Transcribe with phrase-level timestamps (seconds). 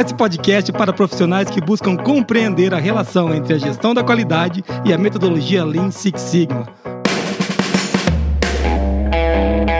[0.00, 4.64] Esse podcast é para profissionais que buscam compreender a relação entre a gestão da qualidade
[4.82, 6.66] e a metodologia Lean Six Sigma.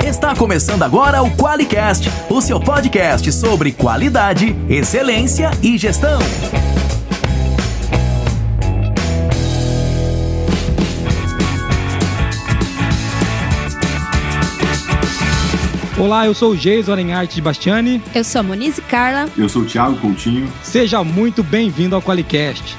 [0.04, 6.18] Está começando agora o QualiCast, o seu podcast sobre qualidade, excelência e gestão.
[16.00, 18.02] Olá, eu sou o Geison Arenharte de Bastiani.
[18.14, 19.28] Eu sou a Monize Carla.
[19.36, 20.50] Eu sou o Thiago Coutinho.
[20.62, 22.74] Seja muito bem-vindo ao QualiCast.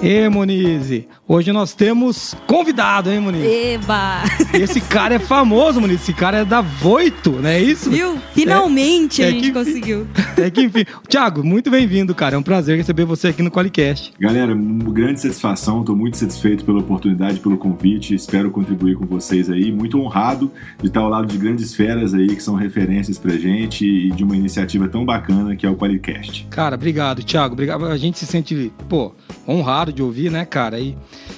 [0.00, 3.44] E Monize, hoje nós temos convidado, hein, Monize?
[3.44, 4.22] Eba!
[4.54, 6.00] Esse cara é famoso, Monize.
[6.02, 7.90] Esse cara é da Voito, não é isso?
[7.90, 8.16] Viu?
[8.32, 10.06] Finalmente É- a é gente que- conseguiu.
[10.38, 10.84] É que enfim.
[11.08, 12.36] Thiago, muito bem-vindo, cara.
[12.36, 14.12] É um prazer receber você aqui no Qualicast.
[14.20, 19.50] Galera, uma grande satisfação, estou muito satisfeito pela oportunidade, pelo convite, espero contribuir com vocês
[19.50, 19.72] aí.
[19.72, 23.84] Muito honrado de estar ao lado de grandes feras aí que são referências pra gente
[23.84, 26.46] e de uma iniciativa tão bacana que é o Qualicast.
[26.50, 27.54] Cara, obrigado, Thiago.
[27.54, 27.84] Obrigado.
[27.86, 29.12] A gente se sente, pô,
[29.46, 30.78] honrado de ouvir, né, cara?
[30.78, 30.96] E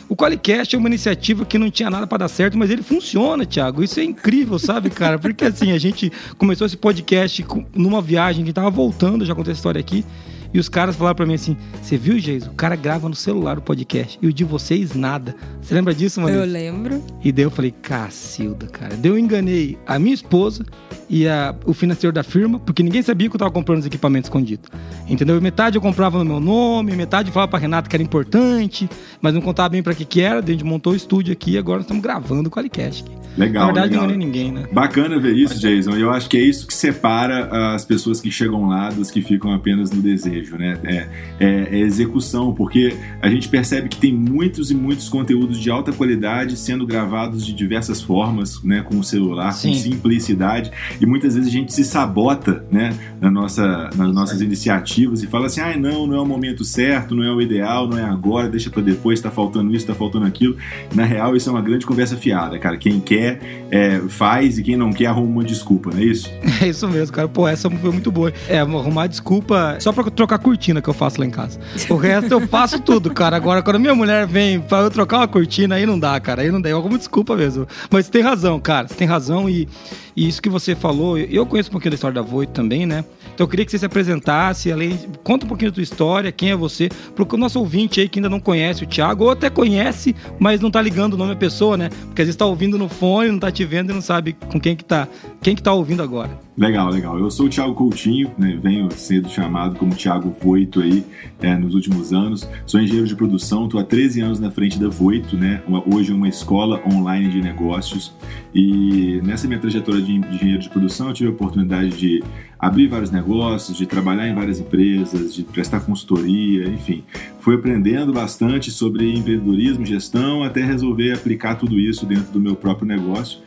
[0.09, 3.47] o Qualicast é uma iniciativa que não tinha nada pra dar certo, mas ele funciona,
[3.47, 3.83] Thiago.
[3.83, 5.19] Isso é incrível, sabe, cara?
[5.19, 9.59] Porque assim, a gente começou esse podcast numa viagem que tava voltando, já contei essa
[9.59, 10.05] história aqui.
[10.53, 12.47] E os caras falaram pra mim assim: Você viu, Geis?
[12.47, 14.19] O cara grava no celular o podcast.
[14.21, 15.35] E o de vocês, nada.
[15.63, 16.35] Você lembra disso, mano?
[16.37, 17.03] Eu lembro.
[17.23, 18.97] E daí eu falei, cacilda, cara.
[18.97, 20.65] Daí eu enganei a minha esposa
[21.09, 24.27] e a- o financeiro da firma, porque ninguém sabia que eu tava comprando os equipamentos
[24.29, 24.69] escondidos.
[25.09, 25.37] Entendeu?
[25.37, 28.89] E metade eu comprava no meu nome, metade eu falava pra Renata que era importante,
[29.21, 30.41] mas não contava bem pra que que era.
[30.43, 33.05] Daí a gente montou o estúdio aqui e agora nós estamos gravando o Qualicast.
[33.39, 34.07] Legal, Na verdade, legal.
[34.09, 34.67] não enganei ninguém, né?
[34.73, 35.97] Bacana ver isso, Jason.
[35.97, 39.23] E eu acho que é isso que separa as pessoas que chegam lá das que
[39.23, 40.79] ficam apenas no desejo, né?
[40.85, 41.07] É,
[41.41, 45.93] é- é execução, porque a gente percebe que tem muitos e muitos conteúdos de alta
[45.93, 48.83] qualidade sendo gravados de diversas formas, né?
[48.83, 49.69] Com o celular, Sim.
[49.71, 50.71] com simplicidade.
[51.01, 52.95] E muitas vezes a gente se sabota, né?
[53.21, 57.15] Na nossa, nas nossas iniciativas e fala assim: ah, não, não é o momento certo,
[57.15, 60.27] não é o ideal, não é agora, deixa pra depois, tá faltando isso, tá faltando
[60.27, 60.57] aquilo.
[60.95, 62.77] Na real, isso é uma grande conversa fiada, cara.
[62.77, 66.31] Quem quer é, faz e quem não quer arruma uma desculpa, não é isso?
[66.61, 67.27] É isso mesmo, cara.
[67.27, 68.31] Pô, essa foi muito boa.
[68.47, 71.59] É, arrumar desculpa só pra trocar a cortina que eu faço lá em casa.
[71.89, 73.37] O resto eu faço tudo, cara.
[73.37, 76.43] Agora, quando minha mulher vem pra eu trocar uma cortina, aí não dá, cara.
[76.43, 76.69] Aí não dá.
[76.69, 77.67] Eu arrumo desculpa mesmo.
[77.91, 78.89] Mas você tem razão, cara.
[78.89, 79.69] Você tem razão e,
[80.17, 83.05] e isso que você falou, eu conheço um pouquinho da história da Voito também, né?
[83.35, 86.51] Então eu queria que você se apresentasse, além, conta um pouquinho da tua história, quem
[86.51, 90.15] é você, pro nosso ouvinte aí que ainda não conhece o Thiago, ou até conhece,
[90.39, 91.89] mas não tá ligando o nome da pessoa, né?
[92.07, 94.61] Porque às vezes tá ouvindo no fone, não tá te vendo e não sabe com
[94.61, 95.09] quem que tá,
[95.43, 96.39] quem que tá ouvindo agora.
[96.59, 97.19] Legal, legal.
[97.19, 98.59] Eu sou o Thiago Coutinho, né?
[98.63, 101.03] venho sendo chamado como Thiago Voito aí
[101.41, 102.47] é, nos últimos anos.
[102.67, 105.63] Sou engenheiro de produção, estou há 13 anos na frente da Voito, né?
[105.67, 108.13] Uma- hoje uma escola online de negócios.
[108.55, 112.23] E nessa minha trajetória de, engenheiro de produção, eu tive a oportunidade de
[112.59, 117.05] abrir vários negócios, de trabalhar em várias empresas, de prestar consultoria, enfim.
[117.39, 122.87] Fui aprendendo bastante sobre empreendedorismo, gestão, até resolver aplicar tudo isso dentro do meu próprio
[122.87, 123.39] negócio.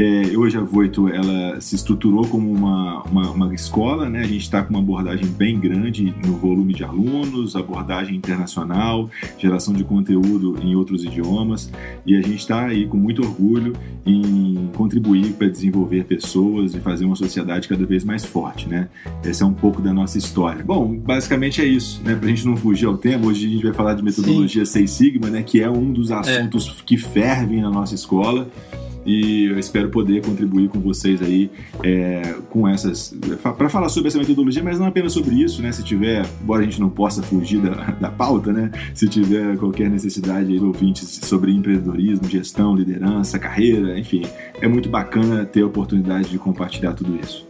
[0.00, 4.20] É, hoje a Voito ela se estruturou como uma, uma, uma escola, né?
[4.20, 9.74] A gente está com uma abordagem bem grande no volume de alunos, abordagem internacional, geração
[9.74, 11.72] de conteúdo em outros idiomas
[12.06, 13.72] e a gente está aí com muito orgulho
[14.06, 18.88] em contribuir para desenvolver pessoas e fazer uma sociedade cada vez mais forte, né?
[19.24, 20.62] Essa é um pouco da nossa história.
[20.62, 22.14] Bom, basicamente é isso, né?
[22.14, 24.92] Para a gente não fugir ao tema, hoje a gente vai falar de metodologia Seis
[24.92, 25.42] Sigma, né?
[25.42, 28.48] Que é um dos assuntos que fervem na nossa escola
[29.04, 31.50] e eu espero poder contribuir com vocês aí
[31.82, 33.14] é, com essas
[33.56, 35.72] para falar sobre essa metodologia, mas não apenas sobre isso, né?
[35.72, 38.70] Se tiver, embora a gente não possa fugir da, da pauta, né?
[38.94, 44.22] Se tiver qualquer necessidade aí, ouvintes sobre empreendedorismo, gestão, liderança, carreira, enfim,
[44.60, 47.47] é muito bacana ter a oportunidade de compartilhar tudo isso.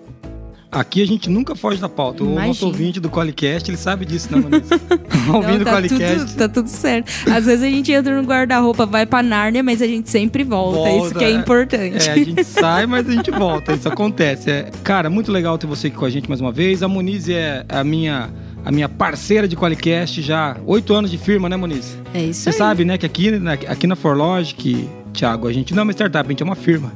[0.71, 2.23] Aqui a gente nunca foge da pauta.
[2.23, 2.47] O Imagina.
[2.49, 4.75] nosso ouvinte do Qualicast, ele sabe disso, né, Vanessa?
[5.35, 6.19] Ouvindo o tá, Qualicast.
[6.27, 7.11] tudo, tá tudo certo.
[7.31, 10.77] Às vezes a gente entra no guarda-roupa, vai pra Nárnia, mas a gente sempre volta.
[10.79, 11.33] Volta, Isso que é, é.
[11.33, 12.09] importante.
[12.09, 13.73] É, a gente sai, mas a gente volta.
[13.73, 14.51] Isso acontece.
[14.51, 16.83] É, cara, muito legal ter você aqui com a gente mais uma vez.
[16.83, 18.29] A Moniz é a minha,
[18.63, 21.97] a minha parceira de Qualicast já oito anos de firma, né, Moniz?
[22.13, 22.55] É isso Você aí.
[22.57, 26.27] sabe, né, que aqui, na- aqui na Forlogic, Thiago, a gente não é uma startup,
[26.29, 26.93] a gente é uma firma.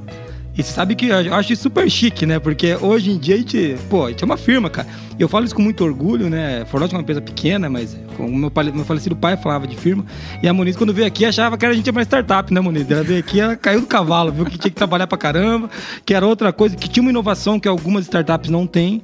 [0.56, 2.38] E você sabe que eu acho super chique, né?
[2.38, 4.86] Porque hoje em dia a gente, pô, a gente é uma firma, cara.
[5.18, 6.64] Eu falo isso com muito orgulho, né?
[6.66, 10.04] Forlogic é uma empresa pequena, mas o meu, meu falecido pai falava de firma.
[10.42, 12.90] E a Moniz, quando veio aqui, achava que a gente era uma startup, né, Moniz?
[12.90, 15.70] Ela veio aqui, ela caiu do cavalo, viu que tinha que trabalhar pra caramba,
[16.04, 19.02] que era outra coisa, que tinha uma inovação que algumas startups não têm.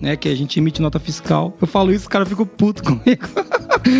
[0.00, 1.54] Né, que a gente emite nota fiscal.
[1.60, 3.26] Eu falo isso, os caras ficam putos comigo.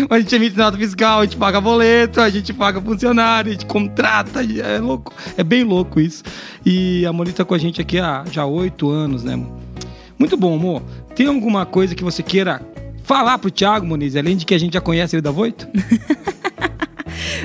[0.09, 3.67] a gente emite nota fiscal, a gente paga boleto, a gente paga funcionário, a gente
[3.67, 4.41] contrata.
[4.43, 5.13] É louco.
[5.37, 6.23] É bem louco isso.
[6.65, 9.39] E a Moniz tá com a gente aqui há já oito anos, né?
[10.17, 10.81] Muito bom, amor.
[11.15, 12.61] Tem alguma coisa que você queira
[13.03, 15.67] falar pro Thiago, Moniz, além de que a gente já conhece ele da Voito?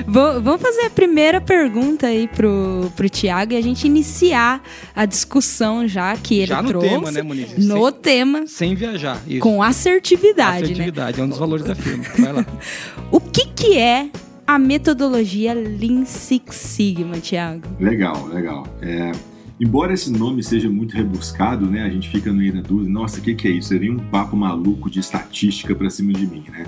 [0.05, 4.61] Vamos fazer a primeira pergunta aí pro, pro Tiago e a gente iniciar
[4.95, 6.89] a discussão já que ele já no trouxe.
[6.89, 7.65] tema, né, Moniz?
[7.65, 8.47] No sem, tema.
[8.47, 9.21] Sem viajar.
[9.27, 9.39] Isso.
[9.39, 11.23] Com assertividade, assertividade, né?
[11.23, 12.03] é um dos valores da firma.
[12.17, 12.45] Vai lá.
[13.11, 14.09] o que que é
[14.45, 17.67] a metodologia Lean Six Sigma, Tiago?
[17.79, 18.65] Legal, legal.
[18.81, 19.11] É,
[19.59, 23.19] embora esse nome seja muito rebuscado, né, a gente fica no meio da dúvida, nossa,
[23.19, 23.69] o que, que é isso?
[23.69, 26.65] Seria um papo maluco de estatística para cima de mim, né?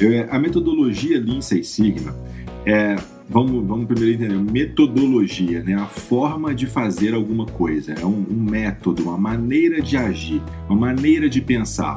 [0.00, 2.16] Eu, a metodologia Lean Six Sigma
[2.66, 2.96] é,
[3.28, 5.74] vamos, vamos primeiro entender, metodologia, né?
[5.74, 10.78] A forma de fazer alguma coisa, é um, um método, uma maneira de agir, uma
[10.78, 11.96] maneira de pensar.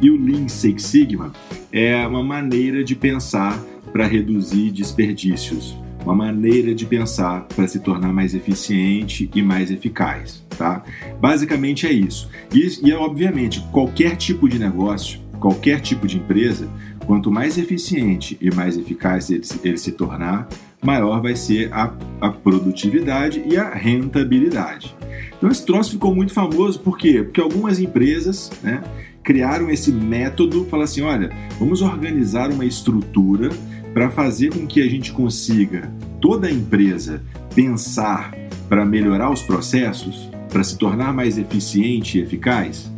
[0.00, 1.32] E o Lean Six Sigma
[1.72, 3.58] é uma maneira de pensar
[3.92, 10.44] para reduzir desperdícios, uma maneira de pensar para se tornar mais eficiente e mais eficaz,
[10.58, 10.82] tá?
[11.20, 12.28] Basicamente é isso.
[12.52, 16.68] E, e obviamente, qualquer tipo de negócio, qualquer tipo de empresa,
[17.06, 20.48] quanto mais eficiente e mais eficaz ele, ele se tornar,
[20.82, 24.94] maior vai ser a, a, produtividade e a rentabilidade.
[25.36, 27.22] Então esse troço ficou muito famoso, por quê?
[27.22, 28.82] Porque algumas empresas né,
[29.22, 33.50] criaram esse método, falaram assim, olha, vamos organizar uma estrutura
[33.92, 35.90] para fazer com que a gente consiga,
[36.20, 37.22] toda a empresa,
[37.54, 38.34] pensar
[38.68, 42.90] para melhorar os processos, para se tornar mais eficiente e eficaz.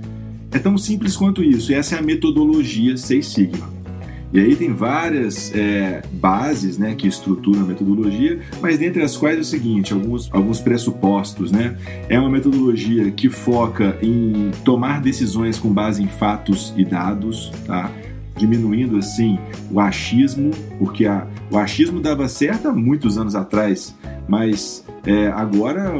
[0.51, 3.76] É tão simples quanto isso, essa é a metodologia Seis Sigma.
[4.37, 9.39] E aí tem várias é, bases né, que estruturam a metodologia, mas dentre as quais
[9.39, 11.51] é o seguinte, alguns, alguns pressupostos.
[11.51, 11.75] Né?
[12.07, 17.91] É uma metodologia que foca em tomar decisões com base em fatos e dados, tá?
[18.37, 19.39] diminuindo assim
[19.71, 23.97] o achismo, porque a, o achismo dava certo há muitos anos atrás,
[24.29, 25.95] mas é, agora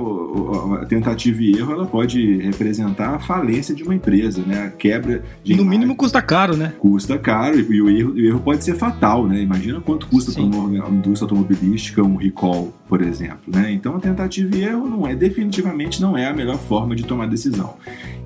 [0.83, 4.65] a tentativa e erro ela pode representar a falência de uma empresa, né?
[4.65, 5.55] A quebra de.
[5.55, 6.73] No mínimo custa caro, né?
[6.77, 9.41] Custa caro e o erro, o erro pode ser fatal, né?
[9.41, 13.71] Imagina quanto custa para uma indústria automobilística um recall, por exemplo, né?
[13.71, 17.29] Então a tentativa e erro não é definitivamente não é a melhor forma de tomar
[17.29, 17.77] decisão.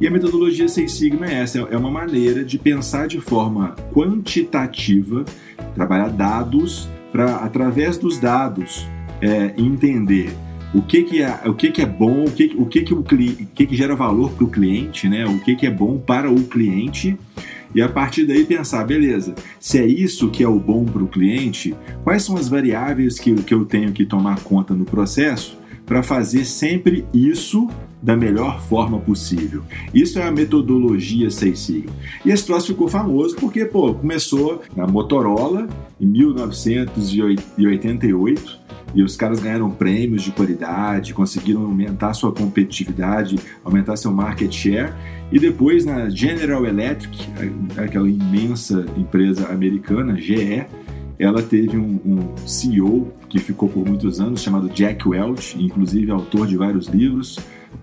[0.01, 5.27] E a metodologia Seis Sigma é essa, é uma maneira de pensar de forma quantitativa,
[5.75, 8.89] trabalhar dados para através dos dados
[9.21, 10.33] é, entender
[10.73, 13.01] o que, que, é, o que, que é bom, o que, o que, que, o,
[13.01, 15.27] o que, que gera valor para o cliente, né?
[15.27, 17.19] o que, que é bom para o cliente,
[17.75, 21.09] e a partir daí pensar, beleza, se é isso que é o bom para o
[21.09, 26.03] cliente, quais são as variáveis que, que eu tenho que tomar conta no processo para
[26.03, 27.69] fazer sempre isso
[28.03, 29.63] da melhor forma possível.
[29.93, 31.93] Isso é a metodologia Seis Sigma.
[32.25, 35.69] E esse troço ficou famoso porque, pô, começou na Motorola
[36.01, 38.61] em 1988
[38.95, 44.93] e os caras ganharam prêmios de qualidade, conseguiram aumentar sua competitividade, aumentar seu market share.
[45.31, 47.29] E depois na General Electric,
[47.77, 50.67] aquela imensa empresa americana, GE,
[51.19, 56.47] ela teve um, um, CEO que ficou por muitos anos, chamado Jack Welch, inclusive autor
[56.47, 57.39] de vários livros,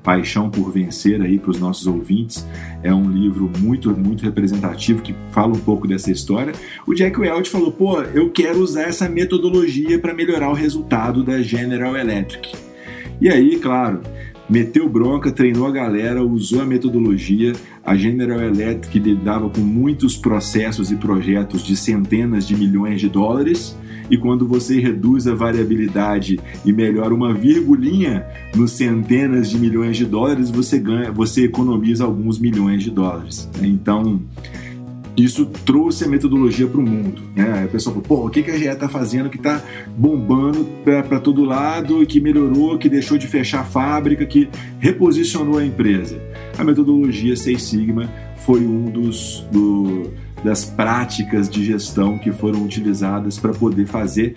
[0.08, 2.48] Paixão por Vencer aí para os nossos ouvintes.
[2.82, 6.54] É um livro muito, muito representativo que fala um pouco dessa história.
[6.88, 11.42] O Jack Welch falou: pô, eu quero usar essa metodologia para melhorar o resultado da
[11.42, 12.56] General Electric.
[13.20, 14.00] E aí, claro,
[14.50, 17.52] meteu bronca, treinou a galera, usou a metodologia.
[17.84, 23.76] A General Electric lidava com muitos processos e projetos de centenas de milhões de dólares
[24.10, 30.06] e quando você reduz a variabilidade e melhora uma virgulinha nos centenas de milhões de
[30.06, 33.50] dólares, você ganha, você economiza alguns milhões de dólares.
[33.60, 33.68] Né?
[33.68, 34.22] Então,
[35.18, 37.24] isso trouxe a metodologia para o mundo.
[37.36, 37.64] Né?
[37.64, 39.64] A pessoa falou, pô, o que, que a GE está fazendo que está
[39.98, 44.48] bombando para todo lado, que melhorou, que deixou de fechar a fábrica, que
[44.80, 46.22] reposicionou a empresa?
[46.58, 49.46] A metodologia Seis Sigma foi um dos...
[49.52, 54.36] Do, das práticas de gestão que foram utilizadas para poder fazer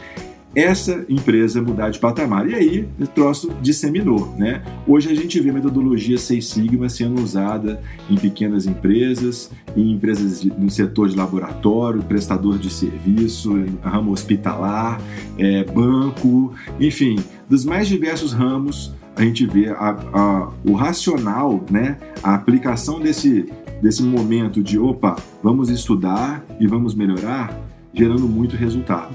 [0.54, 2.48] essa empresa mudar de patamar.
[2.48, 4.34] E aí o troço disseminou.
[4.36, 4.62] Né?
[4.86, 10.42] Hoje a gente vê a metodologia Seis Sigma sendo usada em pequenas empresas, em empresas
[10.42, 15.00] no setor de laboratório, prestador de serviço, ramo hospitalar,
[15.38, 17.16] é, banco, enfim,
[17.48, 23.52] dos mais diversos ramos a gente vê a, a, o racional, né, a aplicação desse,
[23.80, 27.56] desse momento de opa, vamos estudar e vamos melhorar,
[27.92, 29.14] gerando muito resultado.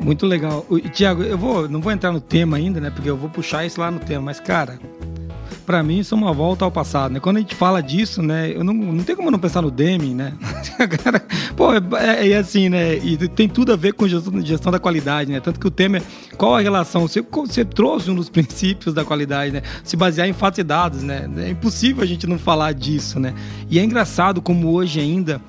[0.00, 0.66] Muito legal.
[0.92, 2.90] Tiago, eu vou, não vou entrar no tema ainda, né?
[2.90, 4.78] Porque eu vou puxar isso lá no tema, mas cara,
[5.66, 7.20] Pra mim, isso é uma volta ao passado, né?
[7.20, 8.52] Quando a gente fala disso, né?
[8.54, 10.34] Eu não, não tem como não pensar no Deming, né?
[11.56, 12.96] Pô, é, é, assim, né?
[12.96, 15.40] E tem tudo a ver com gestão, gestão da qualidade, né?
[15.40, 16.02] Tanto que o tema é
[16.36, 17.02] qual a relação?
[17.08, 19.62] Você, você trouxe um dos princípios da qualidade, né?
[19.82, 21.28] Se basear em fatos e dados, né?
[21.38, 23.34] É impossível a gente não falar disso, né?
[23.70, 25.40] E é engraçado como hoje ainda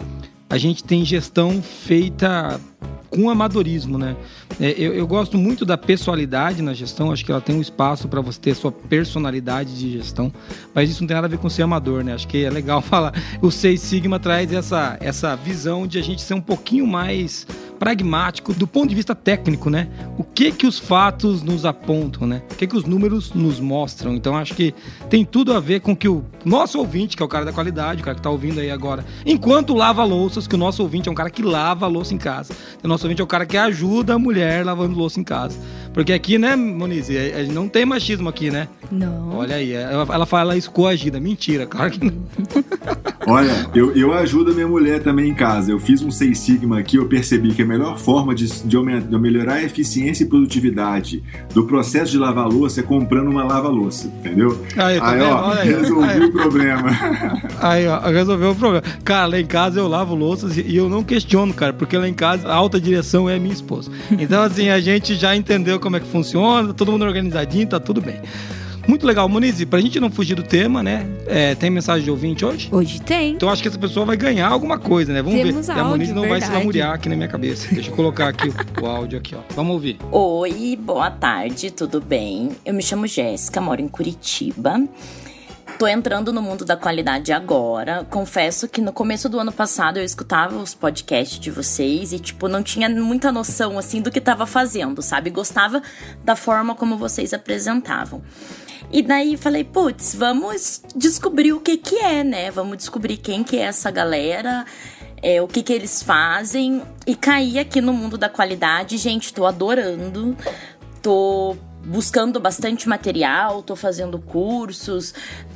[0.50, 2.60] a gente tem gestão feita
[3.16, 4.18] com amadorismo, né?
[4.60, 8.10] É, eu, eu, gosto muito da pessoalidade na gestão, acho que ela tem um espaço
[8.10, 10.32] para você ter sua personalidade de gestão,
[10.74, 12.14] mas isso não tem nada a ver com ser amador, né?
[12.14, 13.14] Acho que é legal falar.
[13.42, 17.48] O Seis Sigma traz essa, essa visão de a gente ser um pouquinho mais
[17.80, 19.88] pragmático do ponto de vista técnico, né?
[20.18, 22.42] O que que os fatos nos apontam, né?
[22.52, 24.16] O que que os números nos mostram?
[24.16, 24.74] Então acho que
[25.10, 28.02] tem tudo a ver com que o nosso ouvinte, que é o cara da qualidade,
[28.02, 31.12] o cara que está ouvindo aí agora, enquanto lava louças, que o nosso ouvinte é
[31.12, 32.54] um cara que lava a louça em casa.
[32.84, 35.60] O nosso ouvinte é o cara que ajuda a mulher lavando louça em casa.
[35.94, 38.68] Porque aqui, né, Moniz, é, é, não tem machismo aqui, né?
[38.92, 39.38] Não.
[39.38, 41.20] Olha aí, ela, ela fala isso coagida.
[41.20, 42.14] Mentira, claro que não.
[43.28, 45.72] Olha, eu, eu ajudo a minha mulher também em casa.
[45.72, 49.18] Eu fiz um Seis Sigma aqui, eu percebi que a melhor forma de, de, de
[49.18, 54.60] melhorar a eficiência e produtividade do processo de lavar louça é comprando uma lava-louça, entendeu?
[54.78, 55.68] Aí, tá aí ó, aí.
[55.68, 56.24] resolvi aí.
[56.24, 56.90] o problema.
[57.62, 58.84] Aí, ó, resolveu o problema.
[59.04, 62.14] Cara, lá em casa eu lavo louças e eu não questiono, cara, porque lá em
[62.14, 63.92] casa a alta direção é minha esposa.
[64.12, 68.02] Então, assim, a gente já entendeu como é que funciona, todo mundo organizadinho, tá tudo
[68.02, 68.20] bem.
[68.88, 71.08] Muito legal, Moniz, pra gente não fugir do tema, né?
[71.26, 72.70] É, tem mensagem de ouvinte hoje?
[72.72, 73.34] Hoje tem.
[73.34, 75.24] Então acho que essa pessoa vai ganhar alguma coisa, né?
[75.24, 75.72] Vamos Temos ver.
[75.72, 76.42] Áudio, e a Moniz não verdade.
[76.42, 77.68] vai se lamuriar aqui na minha cabeça.
[77.74, 79.40] Deixa eu colocar aqui o, o áudio aqui, ó.
[79.56, 79.98] Vamos ouvir.
[80.12, 82.52] Oi, boa tarde, tudo bem?
[82.64, 84.80] Eu me chamo Jéssica, moro em Curitiba.
[85.80, 88.06] Tô entrando no mundo da qualidade agora.
[88.10, 92.48] Confesso que no começo do ano passado eu escutava os podcasts de vocês e, tipo,
[92.48, 95.30] não tinha muita noção, assim, do que tava fazendo, sabe?
[95.32, 95.82] Gostava
[96.24, 98.22] da forma como vocês apresentavam.
[98.92, 102.52] E daí falei, putz, vamos descobrir o que que é, né?
[102.52, 104.66] Vamos descobrir quem que é essa galera,
[105.22, 106.82] é, o que que eles fazem.
[107.06, 110.38] E caí aqui no mundo da qualidade, gente, tô adorando.
[111.02, 115.14] Tô buscando bastante material, tô fazendo cursos,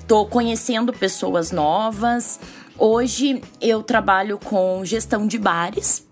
[0.08, 2.40] tô conhecendo pessoas novas.
[2.78, 6.08] Hoje eu trabalho com gestão de bares,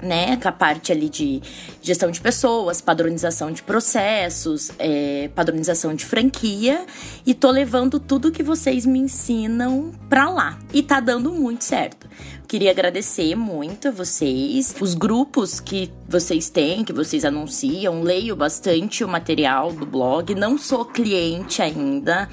[0.00, 1.42] né, com a parte ali de
[1.82, 6.84] gestão de pessoas, padronização de processos, é, padronização de franquia
[7.24, 12.06] e tô levando tudo que vocês me ensinam pra lá e tá dando muito certo.
[12.46, 19.02] Queria agradecer muito a vocês, os grupos que vocês têm, que vocês anunciam, leio bastante
[19.02, 22.28] o material do blog, não sou cliente ainda.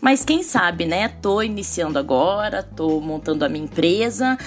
[0.00, 1.08] Mas quem sabe, né?
[1.08, 4.38] Tô iniciando agora, tô montando a minha empresa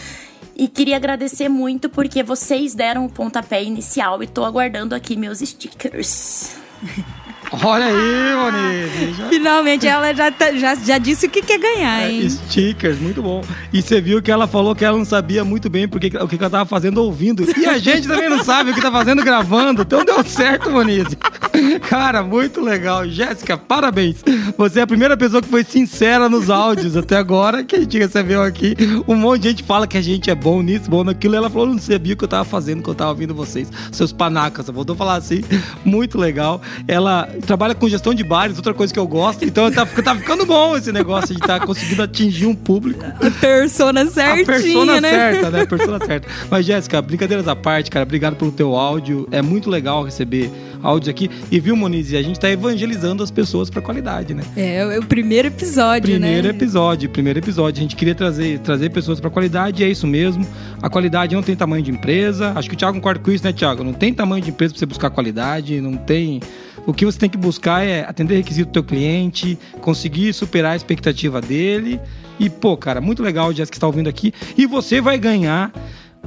[0.59, 5.39] e queria agradecer muito porque vocês deram o pontapé inicial e tô aguardando aqui meus
[5.39, 6.57] stickers.
[7.51, 9.17] Olha aí, Moniz.
[9.17, 9.29] Já...
[9.29, 12.29] Finalmente ela já, tá, já, já disse o que quer ganhar, É, hein?
[12.29, 13.43] stickers, muito bom.
[13.73, 16.35] E você viu que ela falou que ela não sabia muito bem porque, o que
[16.35, 17.45] ela tava fazendo ouvindo.
[17.57, 19.81] E a gente também não sabe o que tá fazendo gravando.
[19.81, 21.07] Então deu certo, Moniz.
[21.87, 23.07] Cara, muito legal.
[23.07, 24.17] Jéssica, parabéns.
[24.57, 27.97] Você é a primeira pessoa que foi sincera nos áudios até agora que a gente
[27.97, 28.75] recebeu aqui.
[29.07, 31.33] Um monte de gente fala que a gente é bom nisso, bom naquilo.
[31.35, 33.69] E ela falou, não sabia o que eu tava fazendo, que eu tava ouvindo vocês.
[33.91, 34.67] Seus panacas.
[34.67, 35.41] Voltou a falar assim.
[35.83, 36.61] Muito legal.
[36.87, 39.43] Ela trabalha com gestão de bares, outra coisa que eu gosto.
[39.45, 43.03] Então tá, tá ficando bom esse negócio de estar tá conseguindo atingir um público.
[43.05, 45.09] A persona certinha, a persona né?
[45.09, 45.61] certa, né?
[45.61, 46.27] A persona certa.
[46.49, 49.27] Mas, Jéssica, brincadeiras à parte, cara, obrigado pelo teu áudio.
[49.31, 51.29] É muito legal receber áudios aqui.
[51.51, 54.43] E viu, Moniz, a gente tá evangelizando as pessoas pra qualidade, né?
[54.55, 56.49] É, é o primeiro episódio, Primeiro né?
[56.49, 57.79] episódio, primeiro episódio.
[57.79, 60.45] A gente queria trazer, trazer pessoas pra qualidade e é isso mesmo.
[60.81, 62.53] A qualidade não tem tamanho de empresa.
[62.55, 63.83] Acho que o Thiago concorda com isso, né, Thiago?
[63.83, 66.39] Não tem tamanho de empresa pra você buscar qualidade, não tem.
[66.85, 70.75] O que você tem que buscar é atender requisito do teu cliente, conseguir superar a
[70.75, 71.99] expectativa dele.
[72.39, 74.33] E, pô, cara, muito legal o Jéssica está ouvindo aqui.
[74.57, 75.71] E você vai ganhar.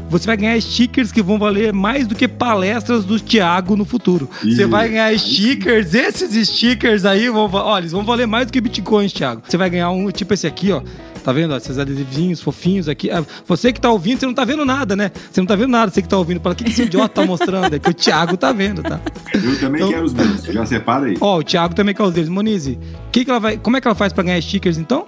[0.08, 4.28] Você vai ganhar stickers que vão valer mais do que palestras do Thiago no futuro.
[4.42, 8.52] Ih, Você vai ganhar stickers, esses stickers aí vão, olha, eles vão valer mais do
[8.52, 9.42] que bitcoins, Thiago.
[9.46, 10.82] Você vai ganhar um tipo esse aqui, ó.
[11.24, 11.52] Tá vendo?
[11.54, 13.10] ó, Esses adesivinhos fofinhos aqui.
[13.10, 15.10] Ah, Você que tá ouvindo, você não tá vendo nada, né?
[15.30, 16.40] Você não tá vendo nada, você que tá ouvindo.
[16.40, 17.72] Fala, o que esse idiota tá mostrando?
[17.74, 19.00] É que o Thiago tá vendo, tá?
[19.32, 20.42] Eu também Então- quero os meus.
[20.42, 21.16] Já separa aí.
[21.20, 22.28] Ó, o Thiago também quer os deles.
[22.28, 22.78] Monize,
[23.12, 25.06] que que ela vai, como é que ela faz pra ganhar stickers, então?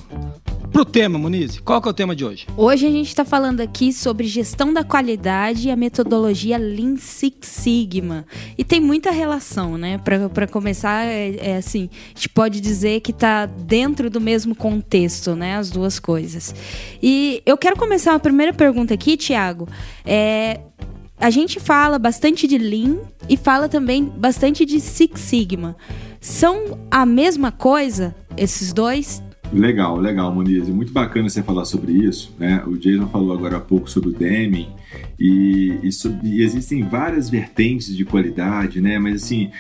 [0.73, 1.61] pro tema, Muniz.
[1.61, 2.47] Qual que é o tema de hoje?
[2.57, 7.47] Hoje a gente está falando aqui sobre gestão da qualidade e a metodologia Lean Six
[7.47, 8.25] Sigma.
[8.57, 9.99] E tem muita relação, né?
[9.99, 15.35] Para começar, é, é, assim, a gente pode dizer que está dentro do mesmo contexto,
[15.35, 15.57] né?
[15.57, 16.55] As duas coisas.
[17.03, 19.69] E eu quero começar a primeira pergunta aqui, Tiago.
[20.05, 20.61] É,
[21.25, 22.99] a gente fala bastante de Lean
[23.31, 25.75] e fala também bastante de Six Sigma.
[26.21, 29.23] São a mesma coisa, esses dois?
[29.51, 30.69] Legal, legal, Moniz.
[30.69, 32.35] Muito bacana você falar sobre isso.
[32.39, 32.63] Né?
[32.67, 34.69] O Jason falou agora há pouco sobre o Deming
[35.19, 38.99] e, e, sobre, e existem várias vertentes de qualidade, né?
[38.99, 39.51] Mas assim,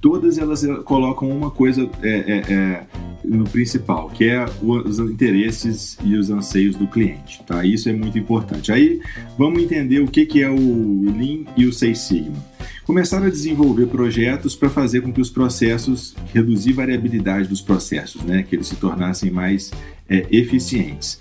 [0.00, 2.86] todas elas colocam uma coisa é, é, é,
[3.24, 7.64] no principal, que é os interesses e os anseios do cliente, tá?
[7.64, 8.72] Isso é muito importante.
[8.72, 9.00] Aí
[9.38, 12.49] vamos entender o que, que é o Lean e o Six Sigma.
[12.90, 18.20] Começaram a desenvolver projetos para fazer com que os processos, reduzir a variabilidade dos processos,
[18.24, 18.42] né?
[18.42, 19.70] Que eles se tornassem mais
[20.08, 21.20] é, eficientes.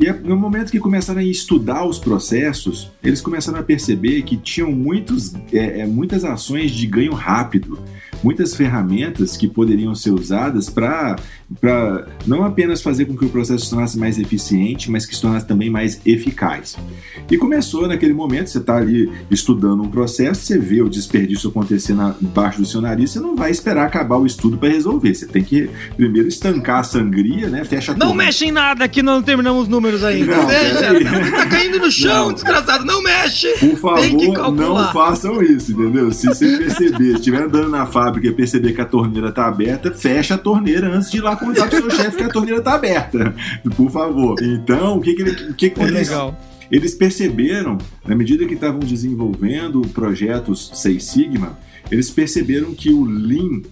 [0.00, 4.72] E no momento que começaram a estudar os processos, eles começaram a perceber que tinham
[4.72, 7.78] muitos, é, é muitas ações de ganho rápido
[8.22, 11.16] muitas ferramentas que poderiam ser usadas para
[12.26, 15.46] não apenas fazer com que o processo se tornasse mais eficiente, mas que se tornasse
[15.46, 16.76] também mais eficaz.
[17.30, 21.94] E começou naquele momento, você está ali estudando um processo, você vê o desperdício acontecer
[21.94, 25.14] na, embaixo do seu nariz, você não vai esperar acabar o estudo para resolver.
[25.14, 27.64] Você tem que primeiro estancar a sangria, né?
[27.64, 28.14] Fecha Não tudo.
[28.14, 30.36] mexe em nada que não terminamos os números ainda.
[30.36, 32.32] Não, Deixa, tá caindo no chão, não.
[32.34, 33.48] desgraçado, não mexe.
[33.58, 36.10] Por favor, não façam isso, entendeu?
[36.12, 39.90] Se você perceber, se estiver andando na fábrica fábrica perceber que a torneira está aberta,
[39.92, 42.74] fecha a torneira antes de ir lá contar pro seu chefe que a torneira está
[42.74, 43.34] aberta.
[43.76, 44.36] Por favor.
[44.42, 46.38] Então, o que que, ele, o que, que é legal.
[46.70, 51.58] Eles perceberam, na medida que estavam desenvolvendo projetos Seis Sigma,
[51.90, 53.62] eles perceberam que o Lean,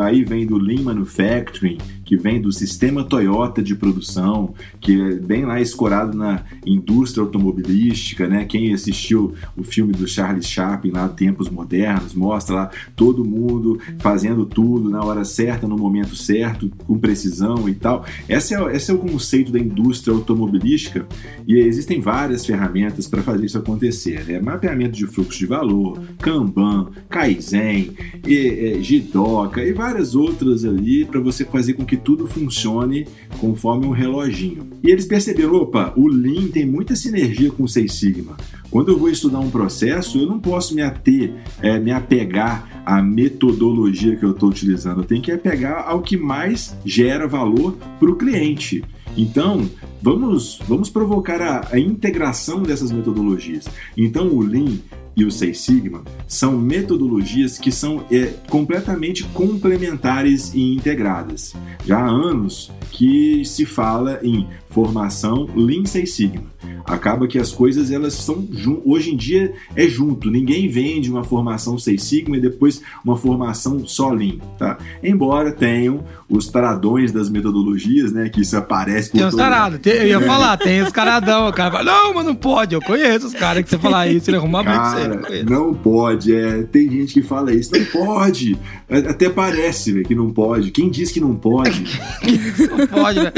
[0.00, 1.78] aí vem do Lean Manufacturing,
[2.10, 8.26] que vem do sistema Toyota de produção, que é bem lá escorado na indústria automobilística,
[8.26, 8.44] né?
[8.44, 14.44] Quem assistiu o filme do Charles Chaplin lá, Tempos Modernos, mostra lá todo mundo fazendo
[14.44, 18.04] tudo na hora certa, no momento certo, com precisão e tal.
[18.28, 21.06] Esse é, esse é o conceito da indústria automobilística
[21.46, 24.24] e existem várias ferramentas para fazer isso acontecer.
[24.26, 24.40] Né?
[24.40, 27.92] Mapeamento de fluxo de valor, Kanban, Kaizen,
[28.26, 33.06] e, e, Jidoka e várias outras ali para você fazer com que tudo funcione
[33.38, 34.68] conforme um reloginho.
[34.82, 38.36] E eles perceberam, opa, o Lean tem muita sinergia com o Six Sigma.
[38.70, 43.02] Quando eu vou estudar um processo, eu não posso me ater, é, me apegar à
[43.02, 45.00] metodologia que eu estou utilizando.
[45.00, 48.84] Eu tenho que apegar ao que mais gera valor para o cliente.
[49.16, 49.68] Então,
[50.00, 53.66] vamos, vamos provocar a, a integração dessas metodologias.
[53.96, 54.78] Então, o Lean
[55.16, 61.54] e o Seis Sigma são metodologias que são é, completamente complementares e integradas.
[61.84, 66.50] Já há anos que se fala em formação Lean Seis Sigma
[66.84, 68.46] acaba que as coisas elas são
[68.84, 70.30] hoje em dia é junto.
[70.30, 74.78] Ninguém vende uma formação Seis Sigma e depois uma formação só Lean, tá?
[75.02, 78.28] Embora tenham os taradões das metodologias, né?
[78.28, 81.48] Que isso aparece por Tem os tarados, eu ia falar, tem os caradão.
[81.48, 82.74] O cara fala, não, mas não pode.
[82.74, 85.42] Eu conheço os caras que você falar isso, ele arruma cara, você.
[85.42, 86.62] Não, não pode, é.
[86.62, 88.58] Tem gente que fala isso, não pode.
[88.88, 90.70] Até parece véio, que não pode.
[90.70, 91.84] Quem diz que não pode?
[92.70, 93.32] não pode, né?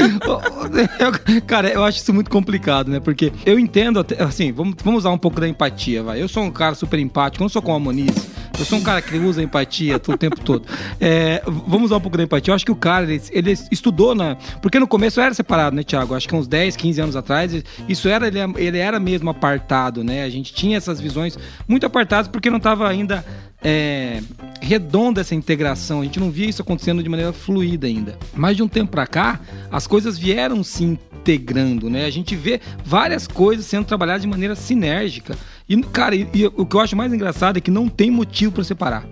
[1.47, 2.99] cara, eu acho isso muito complicado, né?
[2.99, 6.21] Porque eu entendo, assim, vamos, vamos usar um pouco da empatia, vai.
[6.21, 8.33] Eu sou um cara super empático, não sou como a Moniz.
[8.57, 10.67] Eu sou um cara que usa empatia o tempo todo.
[11.01, 12.51] É, vamos usar um pouco da empatia.
[12.51, 14.35] Eu acho que o cara, ele, ele, estudou na.
[14.61, 16.13] Porque no começo era separado, né, Tiago?
[16.13, 20.23] Acho que uns 10, 15 anos atrás, isso era, ele, ele era mesmo apartado, né?
[20.23, 23.25] A gente tinha essas visões muito apartadas porque não estava ainda
[23.63, 24.21] é,
[24.61, 26.01] redonda essa integração.
[26.01, 28.17] A gente não via isso acontecendo de maneira fluida ainda.
[28.35, 29.39] Mas de um tempo para cá,
[29.71, 32.05] as coisas vieram se integrando, né?
[32.05, 35.37] A gente vê várias coisas sendo trabalhadas de maneira sinérgica.
[35.67, 38.51] E, cara, e, e, o que eu acho mais engraçado é que não tem motivo
[38.51, 39.05] para separar.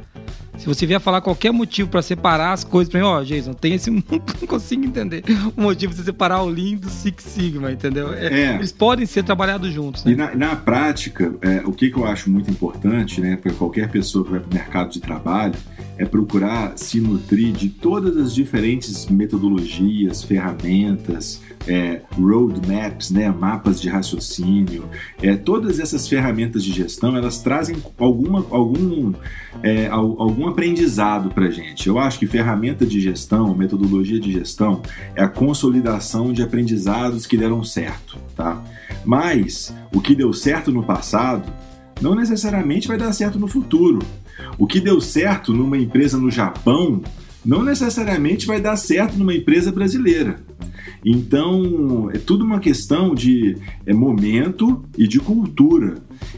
[0.62, 3.52] Se você vier falar qualquer motivo para separar as coisas, para mim, ó, oh, Jason,
[3.52, 3.90] tem esse.
[3.90, 5.24] não consigo entender
[5.58, 8.14] o motivo de você separar o Lean do Six Sigma, entendeu?
[8.14, 8.56] É, é.
[8.58, 10.06] Eles podem ser trabalhados juntos.
[10.06, 10.12] Né?
[10.12, 13.90] E na, na prática, é, o que, que eu acho muito importante, né, para qualquer
[13.90, 15.56] pessoa que vai para o mercado de trabalho,
[15.98, 23.90] é procurar se nutrir de todas as diferentes metodologias, ferramentas, é, roadmaps, né, mapas de
[23.90, 24.90] raciocínio,
[25.22, 29.14] é, todas essas ferramentas de gestão, elas trazem alguma, algum,
[29.62, 31.88] é, algum aprendizado para gente.
[31.88, 34.82] Eu acho que ferramenta de gestão, metodologia de gestão,
[35.16, 38.64] é a consolidação de aprendizados que deram certo, tá?
[39.04, 41.52] Mas o que deu certo no passado
[42.02, 44.00] não necessariamente vai dar certo no futuro.
[44.58, 47.02] O que deu certo numa empresa no Japão
[47.44, 50.40] não necessariamente vai dar certo numa empresa brasileira.
[51.04, 55.96] Então, é tudo uma questão de é, momento e de cultura.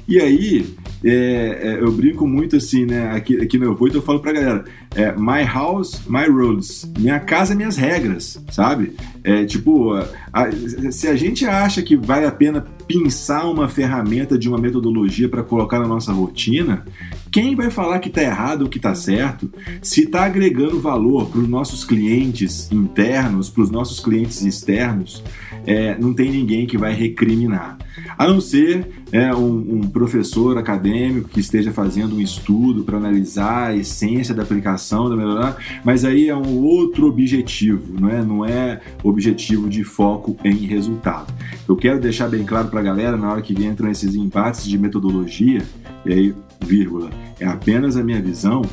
[0.07, 0.65] E aí,
[1.03, 3.11] é, é, eu brinco muito assim, né?
[3.11, 4.63] Aqui, aqui no Voito eu falo pra galera:
[4.95, 6.89] é, My house, my rules.
[6.97, 8.93] Minha casa, minhas regras, sabe?
[9.23, 10.51] É tipo, a, a,
[10.91, 15.43] se a gente acha que vale a pena pensar uma ferramenta de uma metodologia para
[15.43, 16.85] colocar na nossa rotina,
[17.33, 19.51] quem vai falar que está errado ou que está certo?
[19.81, 25.23] Se está agregando valor para os nossos clientes internos, para os nossos clientes externos,
[25.65, 27.79] é, não tem ninguém que vai recriminar.
[28.19, 33.69] A não ser é, um, um, professor acadêmico que esteja fazendo um estudo para analisar
[33.69, 38.21] a essência da aplicação da melhorar, mas aí é um outro objetivo, não é?
[38.21, 41.33] Não é objetivo de foco em resultado.
[41.67, 44.77] Eu quero deixar bem claro para a galera, na hora que entram esses empates de
[44.77, 45.63] metodologia,
[46.05, 46.35] e aí,
[46.73, 48.63] vírgula, é apenas a minha visão,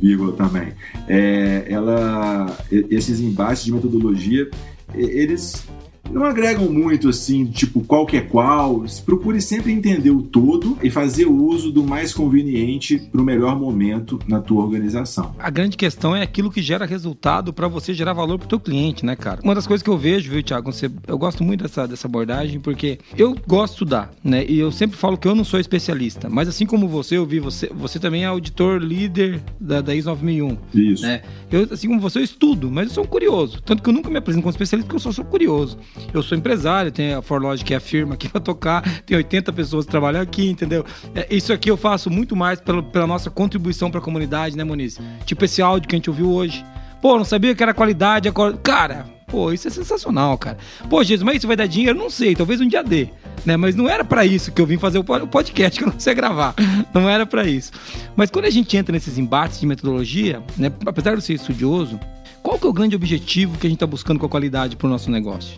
[0.00, 0.72] vírgula também,
[1.06, 4.48] é, ela, esses embates de metodologia,
[4.94, 5.66] eles
[6.12, 8.84] não agregam muito assim, tipo, qual que é qual.
[9.04, 13.58] Procure sempre entender o todo e fazer o uso do mais conveniente para o melhor
[13.58, 15.34] momento na tua organização.
[15.38, 18.60] A grande questão é aquilo que gera resultado para você gerar valor para o teu
[18.60, 19.40] cliente, né, cara?
[19.42, 22.60] Uma das coisas que eu vejo, viu, Thiago, você, eu gosto muito dessa, dessa abordagem
[22.60, 24.44] porque eu gosto de estudar, né?
[24.48, 27.40] E eu sempre falo que eu não sou especialista, mas assim como você, eu vi
[27.40, 30.58] você, você também é auditor líder da, da ISO 9001.
[30.74, 31.02] Isso.
[31.02, 31.22] Né?
[31.50, 33.60] Eu, assim como você, eu estudo, mas eu sou um curioso.
[33.62, 35.78] Tanto que eu nunca me apresento como especialista porque eu só sou curioso.
[36.12, 39.52] Eu sou empresário, tem a Forlogic que é a firma aqui para tocar, tem 80
[39.52, 40.84] pessoas trabalhando aqui, entendeu?
[41.14, 44.64] É, isso aqui eu faço muito mais pela, pela nossa contribuição para a comunidade, né,
[44.64, 44.98] Moniz?
[45.24, 46.64] Tipo esse áudio que a gente ouviu hoje.
[47.00, 48.30] Pô, não sabia que era qualidade.
[48.62, 50.56] Cara, pô, isso é sensacional, cara.
[50.88, 51.98] Pô, Jesus, mas isso vai dar dinheiro?
[51.98, 53.08] Não sei, talvez um dia dê.
[53.44, 53.56] Né?
[53.56, 56.14] Mas não era para isso que eu vim fazer o podcast que eu não sei
[56.14, 56.54] gravar.
[56.94, 57.72] Não era para isso.
[58.14, 61.98] Mas quando a gente entra nesses embates de metodologia, né, apesar de eu ser estudioso,
[62.42, 64.86] qual que é o grande objetivo que a gente está buscando com a qualidade para
[64.86, 65.56] o nosso negócio?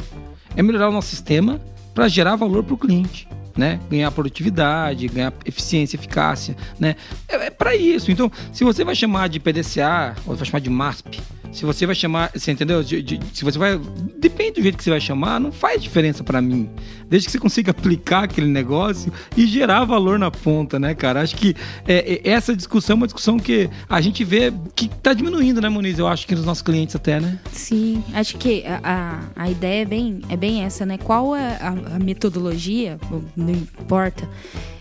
[0.57, 1.61] É melhorar o nosso sistema
[1.95, 3.29] para gerar valor para o cliente.
[3.57, 3.79] Né?
[3.89, 6.97] Ganhar produtividade, ganhar eficiência, eficácia, né?
[7.29, 8.11] É, é para isso.
[8.11, 11.21] Então, se você vai chamar de PDCA ou vai chamar de MASP,
[11.55, 12.83] se você vai chamar, você entendeu?
[12.83, 13.81] De, de, se você vai,
[14.19, 16.69] depende do jeito que você vai chamar, não faz diferença para mim.
[17.09, 21.23] Desde que você consiga aplicar aquele negócio e gerar valor na ponta, né, cara?
[21.23, 21.55] Acho que
[21.87, 25.69] é, é, essa discussão é uma discussão que a gente vê que tá diminuindo, né,
[25.69, 25.97] Moniz?
[25.97, 27.39] Eu acho que nos nossos clientes até, né?
[27.53, 30.99] Sim, acho que a, a, ideia é bem, é bem essa, né?
[30.99, 32.99] Qual é a, a metodologia,
[33.37, 34.29] não importa,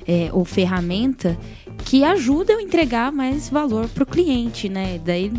[0.08, 1.38] é, ou ferramenta
[1.86, 5.00] que ajuda a entregar mais valor para o cliente, né?
[5.04, 5.32] Daí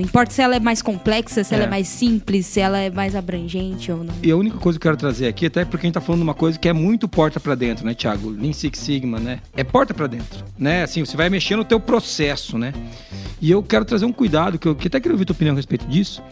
[0.00, 1.58] não importa se ela é mais complexa, se é.
[1.58, 4.14] ela é mais simples, se ela é mais abrangente ou não.
[4.22, 6.20] E a única coisa que eu quero trazer aqui, até porque a gente tá falando
[6.20, 8.30] de uma coisa que é muito porta para dentro, né, Thiago?
[8.30, 9.40] Lean Six Sigma, né?
[9.54, 10.82] É porta para dentro, né?
[10.82, 12.72] Assim, você vai mexer no teu processo, né?
[13.42, 15.56] E eu quero trazer um cuidado que eu que até queria ouvir tua opinião a
[15.56, 16.22] respeito disso,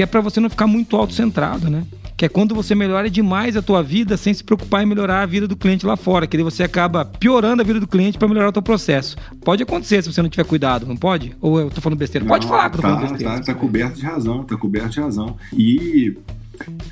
[0.00, 1.84] que é para você não ficar muito autocentrado, né?
[2.16, 5.26] que é quando você melhora demais a tua vida sem se preocupar em melhorar a
[5.26, 8.26] vida do cliente lá fora, que daí você acaba piorando a vida do cliente para
[8.26, 9.14] melhorar o teu processo.
[9.44, 11.36] Pode acontecer se você não tiver cuidado, não pode?
[11.38, 12.24] Ou eu tô falando besteira?
[12.24, 13.34] Não, pode falar que eu tô tá, falando besteira.
[13.34, 15.36] Tá, tá coberto de razão, tá coberto de razão.
[15.52, 16.16] E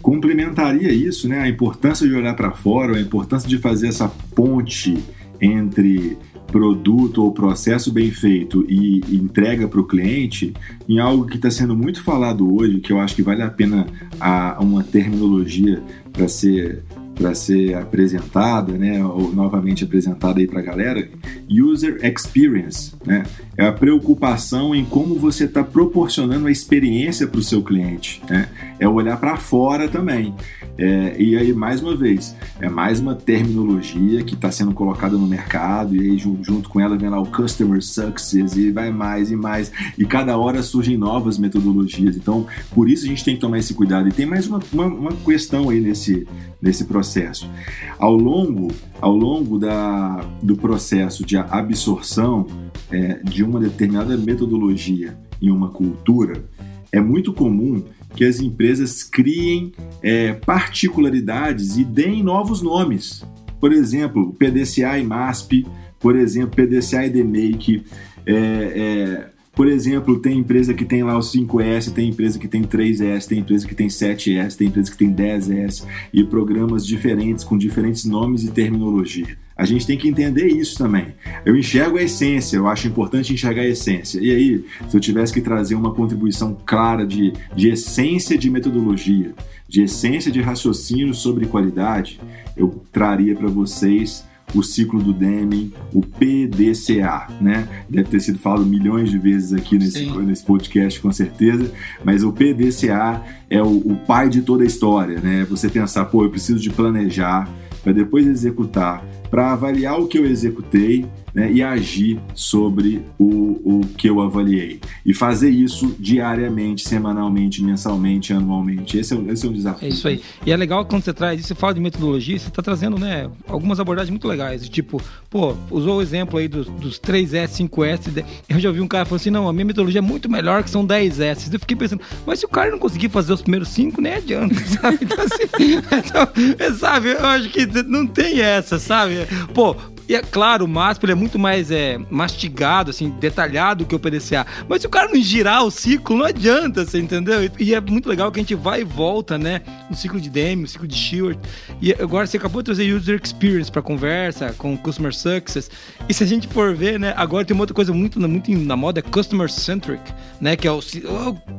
[0.02, 1.40] complementaria isso, né?
[1.40, 5.02] A importância de olhar para fora, a importância de fazer essa ponte
[5.40, 6.18] entre
[6.50, 10.52] produto ou processo bem feito e entrega para o cliente
[10.88, 13.86] em algo que está sendo muito falado hoje, que eu acho que vale a pena
[14.18, 15.82] a, uma terminologia
[16.12, 16.82] para ser
[17.18, 21.08] para ser apresentada, né, ou novamente apresentada aí para a galera,
[21.50, 23.24] user experience, né,
[23.56, 28.48] é a preocupação em como você está proporcionando a experiência para o seu cliente, né,
[28.78, 30.34] é olhar para fora também.
[30.76, 35.26] É, e aí, mais uma vez, é mais uma terminologia que está sendo colocada no
[35.26, 39.36] mercado, e aí, junto com ela, vem lá o Customer Success, e vai mais e
[39.36, 42.16] mais, e cada hora surgem novas metodologias.
[42.16, 44.08] Então, por isso a gente tem que tomar esse cuidado.
[44.08, 46.26] E tem mais uma, uma, uma questão aí nesse,
[46.62, 47.50] nesse processo.
[47.98, 48.68] Ao longo,
[49.00, 52.46] ao longo da, do processo de absorção
[52.90, 56.44] é, de uma determinada metodologia em uma cultura,
[56.92, 57.82] é muito comum
[58.14, 63.24] que as empresas criem é, particularidades e deem novos nomes.
[63.60, 65.66] Por exemplo, PDCA e MASP,
[65.98, 67.84] por exemplo, PDCA e DMake.
[68.26, 72.62] É, é, por exemplo, tem empresa que tem lá o 5S, tem empresa que tem
[72.62, 77.58] 3S, tem empresa que tem 7S, tem empresa que tem 10S e programas diferentes com
[77.58, 79.36] diferentes nomes e terminologia.
[79.58, 81.08] A gente tem que entender isso também.
[81.44, 84.20] Eu enxergo a essência, eu acho importante enxergar a essência.
[84.20, 89.34] E aí, se eu tivesse que trazer uma contribuição clara de, de essência de metodologia,
[89.68, 92.20] de essência de raciocínio sobre qualidade,
[92.56, 97.68] eu traria para vocês o ciclo do Deming, o PDCA, né?
[97.88, 101.70] Deve ter sido falado milhões de vezes aqui nesse, nesse podcast, com certeza,
[102.04, 105.44] mas o PDCA é o, o pai de toda a história, né?
[105.50, 107.48] Você pensar, pô, eu preciso de planejar
[107.82, 113.80] para depois executar, para avaliar o que eu executei né, e agir sobre o, o
[113.96, 114.80] que eu avaliei.
[115.04, 118.98] E fazer isso diariamente, semanalmente, mensalmente, anualmente.
[118.98, 119.86] Esse é, esse é um desafio.
[119.86, 120.22] É isso aí.
[120.44, 123.30] E é legal quando você traz isso, você fala de metodologia, você está trazendo né,
[123.46, 124.68] algumas abordagens muito legais.
[124.68, 128.24] Tipo, pô, usou o exemplo aí dos, dos 3S, 5S.
[128.48, 130.70] Eu já ouvi um cara falando assim: não, a minha metodologia é muito melhor que
[130.70, 131.52] são 10S.
[131.52, 134.54] Eu fiquei pensando, mas se o cara não conseguir fazer os primeiros 5, nem adianta,
[134.66, 134.98] sabe?
[135.02, 135.76] Então, assim,
[136.54, 139.14] então, sabe, eu acho que não tem essa, sabe?
[139.54, 139.76] Pô,
[140.08, 144.46] e é claro, o MASP é muito mais é, mastigado, assim, detalhado que o PDCA.
[144.66, 147.38] Mas se o cara não girar o ciclo, não adianta, você entendeu?
[147.58, 149.60] E, é muito legal que a gente vai e volta, né?
[149.90, 151.38] No ciclo de Demi, no ciclo de Stewart.
[151.82, 155.70] E agora você acabou de trazer User Experience para conversa, com Customer Success.
[156.08, 157.12] E se a gente for ver, né?
[157.14, 160.00] Agora tem uma outra coisa muito, muito na moda, é Customer Centric,
[160.40, 160.56] né?
[160.56, 160.80] Que é o.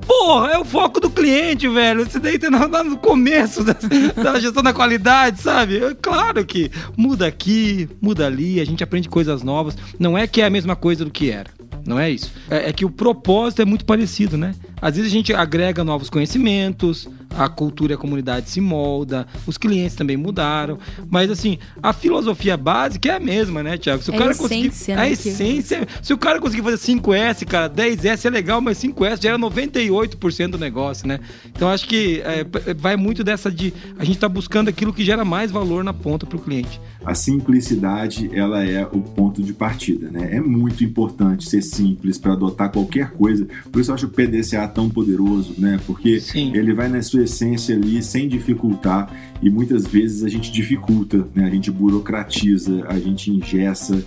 [0.08, 2.02] Porra, é o foco do cliente, velho.
[2.02, 3.76] Isso daí tá no começo da,
[4.16, 5.78] da gestão da qualidade, sabe?
[5.78, 9.76] É claro que muda aqui, muda ali ali, a gente aprende coisas novas.
[10.00, 11.52] Não é que é a mesma coisa do que era.
[11.86, 12.32] Não é isso.
[12.50, 14.56] É, é que o propósito é muito parecido, né?
[14.82, 19.58] Às vezes a gente agrega novos conhecimentos, a cultura e a comunidade se molda, os
[19.58, 20.78] clientes também mudaram,
[21.10, 24.02] mas assim, a filosofia básica é a mesma, né, Tiago?
[24.02, 27.70] Se o é cara conseguir né, a essência, se o cara conseguir fazer 5S, cara,
[27.70, 31.20] 10S é legal, mas 5S já era 98% do negócio, né?
[31.46, 35.26] Então acho que é, vai muito dessa de a gente tá buscando aquilo que gera
[35.26, 36.80] mais valor na ponta para o cliente.
[37.06, 40.36] A simplicidade, ela é o ponto de partida, né?
[40.36, 43.48] É muito importante ser simples para adotar qualquer coisa.
[43.72, 45.80] Por isso eu acho o PDCA tão poderoso, né?
[45.88, 46.52] Porque Sim.
[46.54, 51.46] ele vai na sua essência ali sem dificultar e muitas vezes a gente dificulta, né?
[51.46, 54.04] A gente burocratiza, a gente ingessa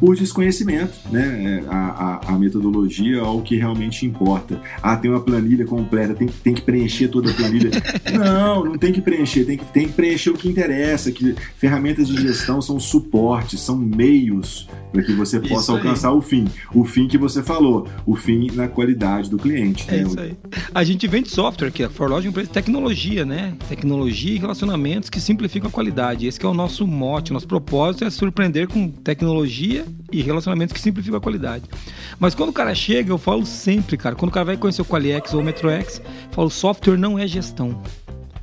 [0.00, 1.62] por desconhecimento, né?
[1.64, 4.60] É, a, a, a metodologia ao que realmente importa.
[4.82, 7.70] Ah, tem uma planilha completa, tem, tem que preencher toda a planilha.
[8.12, 11.10] não, não tem que preencher, tem que, tem que preencher o que interessa.
[11.12, 16.46] Que ferramentas de gestão são suportes, são meios para que você possa alcançar o fim.
[16.72, 19.86] O fim que você falou, o fim na qualidade do cliente.
[19.88, 20.02] É né?
[20.02, 20.36] isso aí.
[20.72, 23.54] A gente vende software aqui, a Forlog é uma empresa de tecnologia, né?
[23.68, 26.26] Tecnologia e relacionamentos que simplificam a qualidade.
[26.26, 31.18] Esse é o nosso mote, nosso propósito é surpreender com tecnologia e relacionamentos que simplificam
[31.18, 31.64] a qualidade.
[32.18, 34.84] Mas quando o cara chega, eu falo sempre, cara, quando o cara vai conhecer o
[34.84, 37.80] Qualiex ou o MetroX, eu falo, software não é gestão.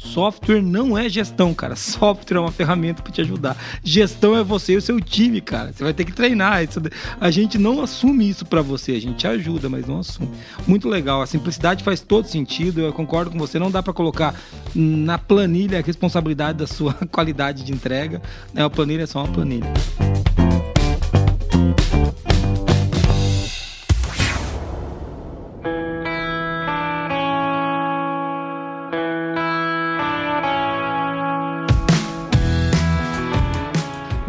[0.04, 1.76] Software não é gestão, cara.
[1.78, 3.56] Software é uma ferramenta para te ajudar.
[3.84, 5.72] Gestão é você e o seu time, cara.
[5.72, 6.64] Você vai ter que treinar.
[6.64, 6.82] Isso,
[7.20, 8.94] a gente não assume isso para você.
[8.94, 10.32] A gente ajuda, mas não assume.
[10.66, 11.22] Muito legal.
[11.22, 12.82] A simplicidade faz todo sentido.
[12.82, 13.60] Eu concordo com você.
[13.60, 14.34] Não dá para colocar
[14.74, 18.22] na planilha a responsabilidade da sua qualidade de entrega.
[18.54, 18.64] Né?
[18.64, 19.72] A planilha é só uma planilha.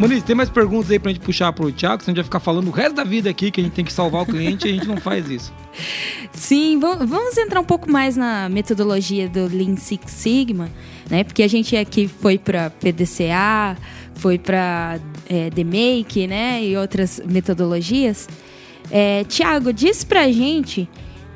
[0.03, 2.03] Muniz, tem mais perguntas aí pra gente puxar pro Thiago?
[2.03, 3.85] Senão a gente vai ficar falando o resto da vida aqui que a gente tem
[3.85, 5.53] que salvar o cliente e a gente não faz isso.
[6.33, 10.69] Sim, vamos entrar um pouco mais na metodologia do Lean Six Sigma,
[11.09, 11.23] né?
[11.23, 13.77] Porque a gente aqui foi para PDCA,
[14.15, 16.61] foi para é, The Make, né?
[16.61, 18.27] E outras metodologias.
[18.91, 20.89] É, Tiago, diz pra gente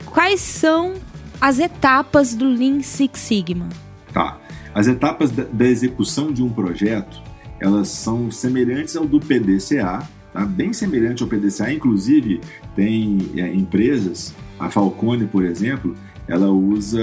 [0.08, 0.96] quais são
[1.40, 3.70] as etapas do Lean Six Sigma.
[4.12, 4.38] Tá.
[4.76, 7.27] As etapas da, da execução de um projeto
[7.60, 10.46] elas são semelhantes ao do PDCA, tá?
[10.46, 11.72] bem semelhante ao PDCA.
[11.72, 12.42] Inclusive,
[12.76, 15.96] tem é, empresas, a Falcone, por exemplo,
[16.28, 17.00] ela usa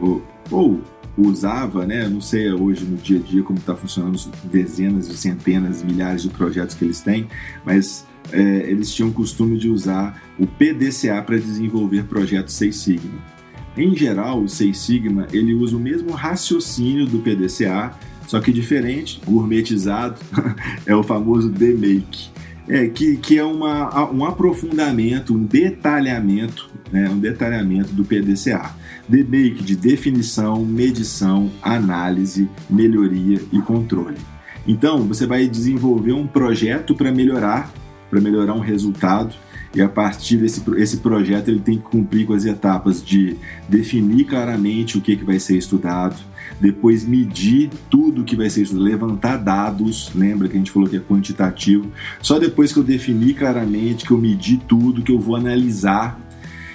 [0.00, 0.80] o, ou
[1.16, 2.08] usava, né?
[2.08, 6.28] Não sei hoje no dia a dia como está funcionando dezenas e centenas, milhares de
[6.28, 7.26] projetos que eles têm,
[7.64, 8.40] mas é,
[8.70, 13.18] eles tinham o costume de usar o PDCA para desenvolver projetos Seis Sigma.
[13.76, 17.94] Em geral, o Seis Sigma ele usa o mesmo raciocínio do PDCA,
[18.26, 20.16] só que diferente, gourmetizado,
[20.84, 22.36] é o famoso D-Make.
[22.68, 28.74] É, que, que é uma, um aprofundamento, um detalhamento, né, um detalhamento do PDCA.
[29.08, 34.16] D-Make de definição, medição, análise, melhoria e controle.
[34.66, 37.70] Então, você vai desenvolver um projeto para melhorar,
[38.10, 39.36] para melhorar um resultado,
[39.72, 43.36] e a partir desse esse projeto ele tem que cumprir com as etapas de
[43.68, 46.16] definir claramente o que, que vai ser estudado,
[46.60, 50.96] depois medir tudo que vai ser estudado, levantar dados, lembra que a gente falou que
[50.96, 51.90] é quantitativo,
[52.20, 56.25] só depois que eu definir claramente, que eu medir tudo, que eu vou analisar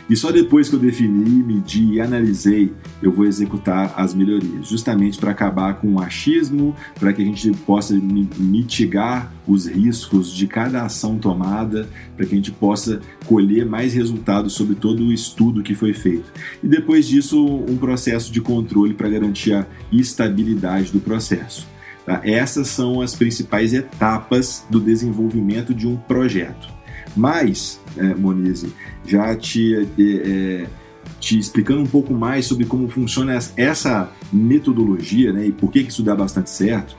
[0.10, 5.18] e só depois que eu defini, medi e analisei, eu vou executar as melhorias, justamente
[5.18, 10.84] para acabar com o achismo, para que a gente possa mitigar os riscos de cada
[10.84, 15.74] ação tomada, para que a gente possa colher mais resultados sobre todo o estudo que
[15.74, 16.32] foi feito.
[16.64, 21.68] E depois disso, um processo de controle para garantir a estabilidade do processo.
[22.06, 22.22] Tá?
[22.24, 26.68] Essas são as principais etapas do desenvolvimento de um projeto.
[27.16, 28.74] Mas, é, Monize,
[29.06, 30.68] já te, é, é,
[31.20, 35.92] te explicando um pouco mais sobre como funciona essa metodologia né, e por que, que
[35.92, 36.96] isso dá bastante certo,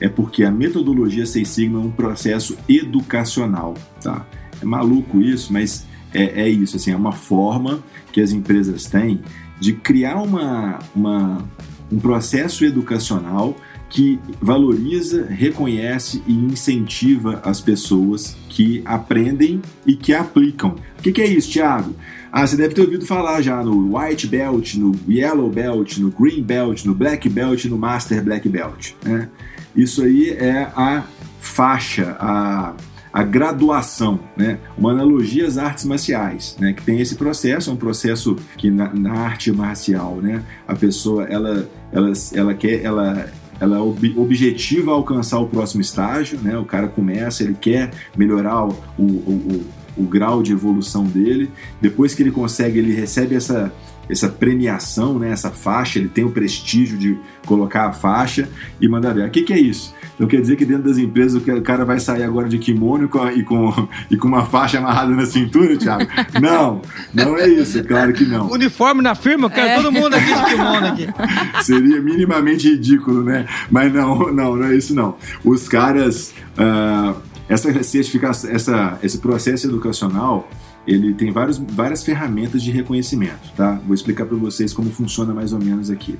[0.00, 3.74] é porque a metodologia Seis Sigma é um processo educacional.
[4.02, 4.26] Tá?
[4.60, 9.20] É maluco isso, mas é, é isso, assim, é uma forma que as empresas têm
[9.60, 11.44] de criar uma, uma,
[11.92, 13.56] um processo educacional
[13.90, 20.76] que valoriza, reconhece e incentiva as pessoas que aprendem e que aplicam.
[20.98, 21.94] O que, que é isso, Thiago?
[22.32, 26.40] Ah, você deve ter ouvido falar já no White Belt, no Yellow Belt, no Green
[26.40, 28.92] Belt, no Black Belt, no Master Black Belt.
[29.04, 29.28] Né?
[29.74, 31.02] Isso aí é a
[31.40, 32.74] faixa, a,
[33.12, 34.58] a graduação, né?
[34.78, 36.72] uma analogia às artes marciais, né?
[36.72, 40.44] que tem esse processo, é um processo que na, na arte marcial, né?
[40.68, 43.28] a pessoa ela, ela, ela quer, ela
[43.60, 46.56] ela é ob objetiva alcançar o próximo estágio, né?
[46.58, 49.64] O cara começa, ele quer melhorar o, o, o,
[49.98, 51.50] o grau de evolução dele.
[51.80, 53.72] Depois que ele consegue, ele recebe essa
[54.10, 58.48] essa premiação, né, essa faixa, ele tem o prestígio de colocar a faixa
[58.80, 59.26] e mandar ver.
[59.26, 59.94] O que, que é isso?
[60.14, 63.42] Então quer dizer que dentro das empresas o cara vai sair agora de kimono e
[63.42, 66.06] com, e com uma faixa amarrada na cintura, Thiago?
[66.40, 68.50] Não, não é isso, é claro que não.
[68.50, 69.76] Uniforme na firma, eu quero é.
[69.76, 71.06] todo mundo aqui de kimono aqui.
[71.64, 73.46] Seria minimamente ridículo, né?
[73.70, 75.16] Mas não, não, não é isso não.
[75.44, 77.14] Os caras, uh,
[77.48, 80.48] essa certificação, essa, esse processo educacional,
[80.90, 83.80] ele tem vários, várias ferramentas de reconhecimento, tá?
[83.86, 86.18] Vou explicar para vocês como funciona mais ou menos aqui.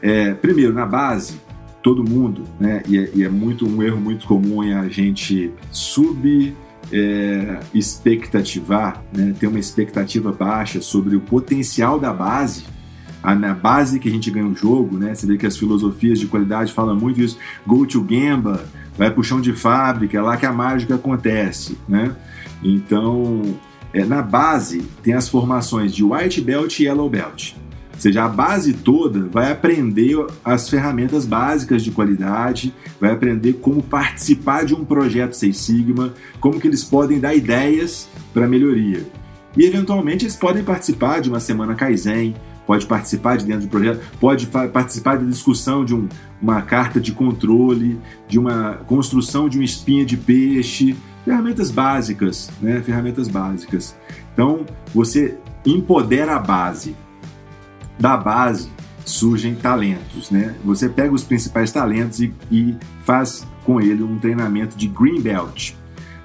[0.00, 1.38] É, primeiro, na base,
[1.82, 2.82] todo mundo, né?
[2.88, 6.54] E é, e é, muito um erro muito comum é a gente sub
[6.92, 9.34] é, expectativar, né?
[9.38, 12.64] ter uma expectativa baixa sobre o potencial da base.
[13.40, 15.12] Na base que a gente ganha o jogo, né?
[15.12, 17.36] Você vê que as filosofias de qualidade falam muito isso.
[17.66, 18.64] Go to Gamba,
[18.96, 22.14] vai pro chão de fábrica, é lá que a mágica acontece, né?
[22.62, 23.42] Então,
[23.92, 27.54] é, na base tem as formações de White Belt e Yellow Belt.
[27.94, 33.82] Ou seja, a base toda vai aprender as ferramentas básicas de qualidade, vai aprender como
[33.82, 39.02] participar de um projeto Seis Sigma, como que eles podem dar ideias para melhoria.
[39.56, 42.34] E eventualmente eles podem participar de uma semana Kaizen,
[42.66, 46.06] pode participar de dentro do projeto, pode participar da discussão de um,
[46.42, 50.94] uma carta de controle, de uma construção de uma espinha de peixe,
[51.26, 52.80] ferramentas básicas, né?
[52.82, 53.96] Ferramentas básicas.
[54.32, 55.36] Então, você
[55.66, 56.94] empodera a base.
[57.98, 58.70] Da base
[59.04, 60.54] surgem talentos, né?
[60.64, 65.72] Você pega os principais talentos e, e faz com ele um treinamento de Green Belt.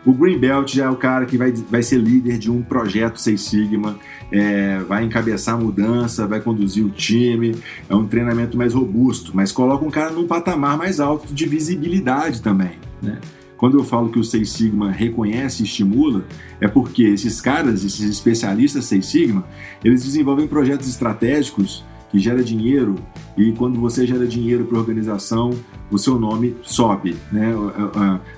[0.05, 3.19] O Green Belt já é o cara que vai, vai ser líder de um projeto
[3.19, 3.97] Seis Sigma,
[4.31, 7.55] é, vai encabeçar a mudança, vai conduzir o time,
[7.87, 12.41] é um treinamento mais robusto, mas coloca um cara num patamar mais alto de visibilidade
[12.41, 13.19] também, né?
[13.61, 16.25] Quando eu falo que o Seis Sigma reconhece e estimula,
[16.59, 19.45] é porque esses caras, esses especialistas Seis Sigma,
[19.83, 22.95] eles desenvolvem projetos estratégicos que gera dinheiro
[23.37, 25.51] e quando você gera dinheiro para a organização,
[25.91, 27.53] o seu nome sobe, né?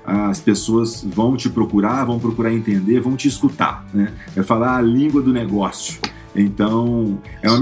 [0.04, 4.12] As pessoas vão te procurar, vão procurar entender, vão te escutar, né?
[4.36, 6.02] É falar a língua do negócio.
[6.36, 7.60] Então, é uma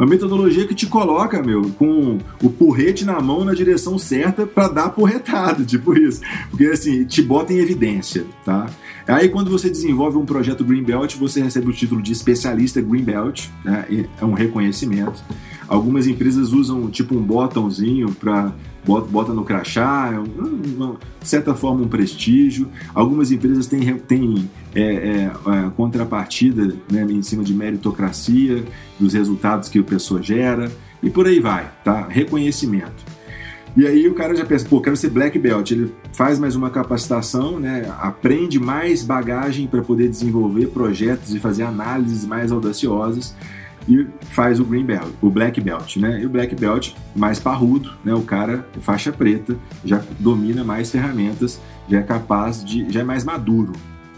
[0.00, 4.68] uma metodologia que te coloca, meu, com o porrete na mão na direção certa para
[4.68, 6.22] dar porretada, tipo isso.
[6.48, 8.66] Porque assim, te bota em evidência, tá?
[9.06, 14.06] Aí quando você desenvolve um projeto Greenbelt, você recebe o título de especialista Greenbelt, né?
[14.18, 15.22] é um reconhecimento.
[15.68, 21.82] Algumas empresas usam tipo um botãozinho para bota, bota no crachá, uma, de certa forma
[21.82, 22.68] um prestígio.
[22.94, 28.64] Algumas empresas têm, têm é, é, é, contrapartida né, em cima de meritocracia,
[28.98, 30.70] dos resultados que a pessoa gera,
[31.02, 32.06] e por aí vai, tá?
[32.08, 33.04] Reconhecimento.
[33.76, 35.70] E aí o cara já pensa, pô, quero ser black belt.
[35.70, 37.90] Ele faz mais uma capacitação, né?
[38.00, 43.34] Aprende mais bagagem para poder desenvolver projetos e fazer análises mais audaciosas
[43.88, 46.20] e faz o green belt, o black belt, né?
[46.20, 48.12] E o black belt mais parrudo, né?
[48.12, 53.24] O cara faixa preta já domina mais ferramentas, já é capaz de, já é mais
[53.24, 53.72] maduro,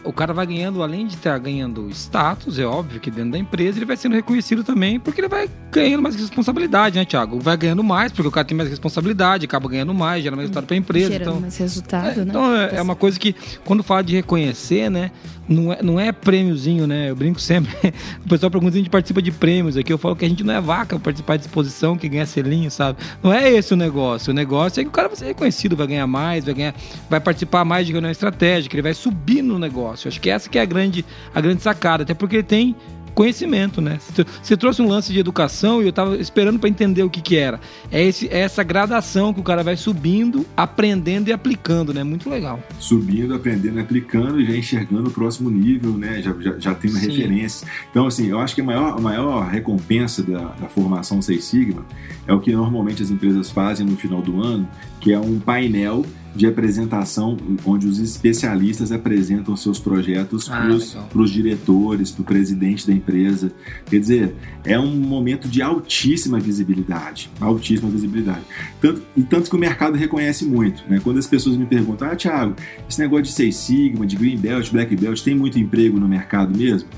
[0.04, 3.78] o cara vai ganhando, além de estar ganhando status, é óbvio que dentro da empresa,
[3.78, 7.38] ele vai sendo reconhecido também, porque ele vai ganhando mais responsabilidade, né, Thiago?
[7.38, 10.66] Vai ganhando mais, porque o cara tem mais responsabilidade, acaba ganhando mais, gera mais resultado
[10.66, 11.12] para a empresa.
[11.12, 12.26] Gerando então, mais resultado, é, né?
[12.28, 13.34] Então é, é, uma coisa que,
[13.64, 15.10] quando fala de reconhecer, né,
[15.48, 17.10] não é, não é prêmiozinho, né?
[17.10, 17.72] Eu brinco sempre.
[18.24, 19.92] o pessoal pergunta se a gente participa de prêmios aqui.
[19.92, 22.98] Eu falo que a gente não é vaca participar de exposição, que ganha selinho, sabe?
[23.22, 24.30] Não é esse o negócio.
[24.30, 26.74] O negócio é que o cara vai ser reconhecido, vai ganhar mais, vai ganhar,
[27.10, 29.91] vai participar mais de reunião estratégica, ele vai subir no negócio.
[29.92, 32.76] Acho que essa que é a grande, a grande sacada, até porque ele tem
[33.14, 33.98] conhecimento, né?
[34.42, 37.36] Você trouxe um lance de educação e eu estava esperando para entender o que que
[37.36, 37.60] era.
[37.90, 42.02] É, esse, é essa gradação que o cara vai subindo, aprendendo e aplicando, né?
[42.02, 42.60] Muito legal.
[42.78, 46.22] Subindo, aprendendo, aplicando e já enxergando o próximo nível, né?
[46.22, 47.66] Já, já, já tendo referência.
[47.90, 51.84] Então, assim, eu acho que a maior, a maior recompensa da, da formação Seis Sigma
[52.26, 54.68] é o que normalmente as empresas fazem no final do ano,
[55.00, 56.04] que é um painel
[56.34, 60.68] de apresentação, onde os especialistas apresentam seus projetos ah,
[61.10, 63.52] para os diretores, para o presidente da empresa.
[63.86, 68.42] Quer dizer, é um momento de altíssima visibilidade, altíssima visibilidade.
[68.80, 70.82] Tanto, e tanto que o mercado reconhece muito.
[70.88, 71.00] Né?
[71.02, 72.56] Quando as pessoas me perguntam, ah, Thiago,
[72.88, 76.56] esse negócio de Seis Sigma, de Green Belt, Black Belt, tem muito emprego no mercado
[76.56, 76.88] mesmo?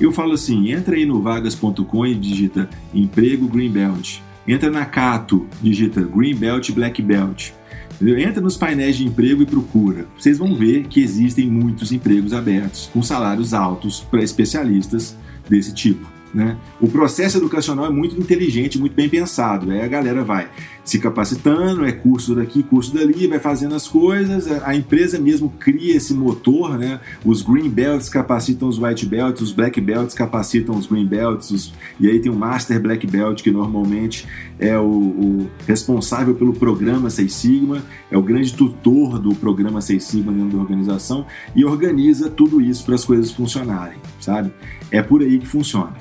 [0.00, 4.20] Eu falo assim, entra aí no vagas.com e digita emprego Green Belt.
[4.46, 7.52] Entra na Cato, digita Green Belt, Black Belt?
[8.00, 10.06] Entra nos painéis de emprego e procura.
[10.18, 15.16] Vocês vão ver que existem muitos empregos abertos com salários altos para especialistas
[15.48, 16.06] desse tipo.
[16.34, 16.56] Né?
[16.80, 19.70] O processo educacional é muito inteligente, muito bem pensado.
[19.70, 20.48] Aí a galera vai
[20.84, 24.50] se capacitando, é curso daqui, curso dali, vai fazendo as coisas.
[24.62, 27.00] A empresa mesmo cria esse motor, né?
[27.24, 31.72] Os green belts capacitam os white belts, os black belts capacitam os green belts, os...
[32.00, 34.26] e aí tem o master black belt que normalmente
[34.58, 40.04] é o, o, responsável pelo programa Seis Sigma, é o grande tutor do programa Seis
[40.04, 44.52] Sigma dentro da organização e organiza tudo isso para as coisas funcionarem, sabe?
[44.90, 45.94] É por aí que funciona.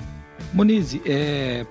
[0.53, 1.65] Moniz, é,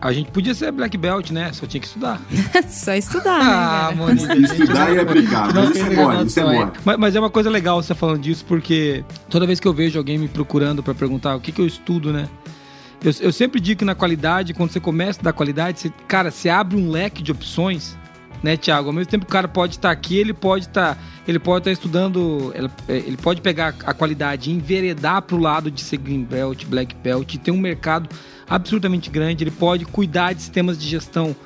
[0.00, 1.52] a gente podia ser black belt, né?
[1.52, 2.20] Só tinha que estudar.
[2.68, 5.52] Só estudar, né, ah, Moniz, estudar e aplicar.
[5.52, 6.72] Mas isso é bom, isso é bom.
[6.84, 9.98] Mas, mas, é uma coisa legal você falando disso, porque toda vez que eu vejo
[9.98, 12.28] alguém me procurando para perguntar o que, que eu estudo, né?
[13.02, 16.48] Eu, eu, sempre digo que na qualidade, quando você começa da qualidade, você, cara, você
[16.48, 17.96] abre um leque de opções,
[18.42, 18.88] né, Tiago?
[18.88, 21.72] Ao mesmo tempo que o cara pode estar aqui, ele pode estar ele pode estar
[21.72, 22.54] estudando,
[22.88, 27.34] ele pode pegar a qualidade enveredar para o lado de ser green belt, black belt,
[27.34, 28.08] e ter um mercado
[28.48, 31.36] absurdamente grande, ele pode cuidar de sistemas de gestão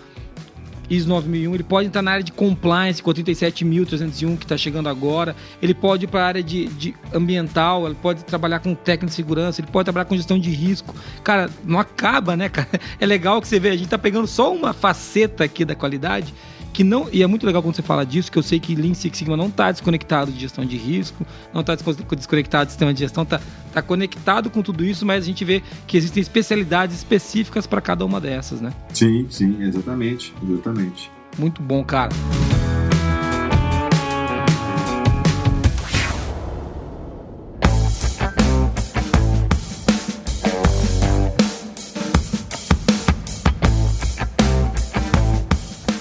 [0.89, 4.89] ISO 9001, ele pode entrar na área de compliance com a 37301 que está chegando
[4.89, 9.07] agora, ele pode ir para a área de, de, ambiental, ele pode trabalhar com técnica
[9.07, 10.95] de segurança, ele pode trabalhar com gestão de risco.
[11.25, 12.69] Cara, não acaba, né, cara?
[13.01, 16.33] É legal que você vê, a gente está pegando só uma faceta aqui da qualidade
[16.73, 18.95] que não e é muito legal quando você fala disso que eu sei que Lean
[18.95, 23.01] Six Sigma não está desconectado de gestão de risco não está desconectado de sistema de
[23.01, 23.41] gestão está
[23.73, 28.05] tá conectado com tudo isso mas a gente vê que existem especialidades específicas para cada
[28.05, 28.73] uma dessas né?
[28.93, 31.11] Sim sim exatamente exatamente.
[31.39, 32.13] Muito bom cara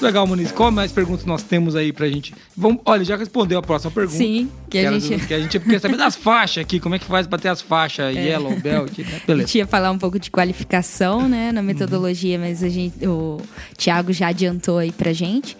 [0.01, 0.51] Legal, Muniz.
[0.51, 2.33] Qual mais perguntas nós temos aí pra gente?
[2.57, 4.17] Vamos, olha, já respondeu a próxima pergunta.
[4.17, 5.21] Sim, que, que a gente.
[5.21, 7.49] Do, que a gente quer saber das faixas aqui, como é que faz pra ter
[7.49, 8.29] as faixas, é.
[8.29, 9.21] yellow, belt, né?
[9.27, 9.43] Beleza.
[9.43, 12.45] A gente ia falar um pouco de qualificação, né, na metodologia, uhum.
[12.45, 13.39] mas a gente, o
[13.77, 15.55] Thiago já adiantou aí pra gente.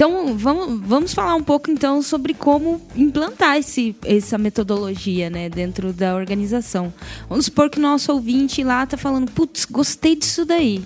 [0.00, 5.92] Então, vamos, vamos falar um pouco então sobre como implantar esse, essa metodologia né, dentro
[5.92, 6.90] da organização.
[7.28, 10.82] Vamos supor que o nosso ouvinte lá está falando, putz, gostei disso daí.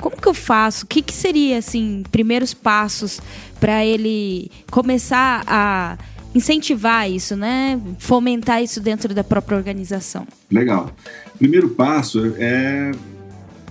[0.00, 0.84] Como que eu faço?
[0.84, 3.20] O que, que seria, assim, primeiros passos
[3.58, 5.98] para ele começar a
[6.34, 7.80] incentivar isso, né?
[7.98, 10.26] Fomentar isso dentro da própria organização.
[10.50, 10.90] Legal.
[11.38, 12.92] Primeiro passo é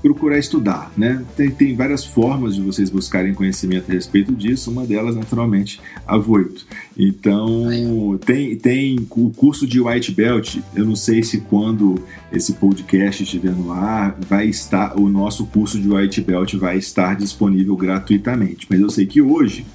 [0.05, 1.25] procurar estudar, né?
[1.35, 6.15] Tem, tem várias formas de vocês buscarem conhecimento a respeito disso, uma delas, naturalmente, a
[6.15, 6.63] Voito.
[6.95, 11.95] Então, tem, tem o curso de White Belt, eu não sei se quando
[12.31, 17.15] esse podcast estiver no ar, vai estar, o nosso curso de White Belt vai estar
[17.15, 19.65] disponível gratuitamente, mas eu sei que hoje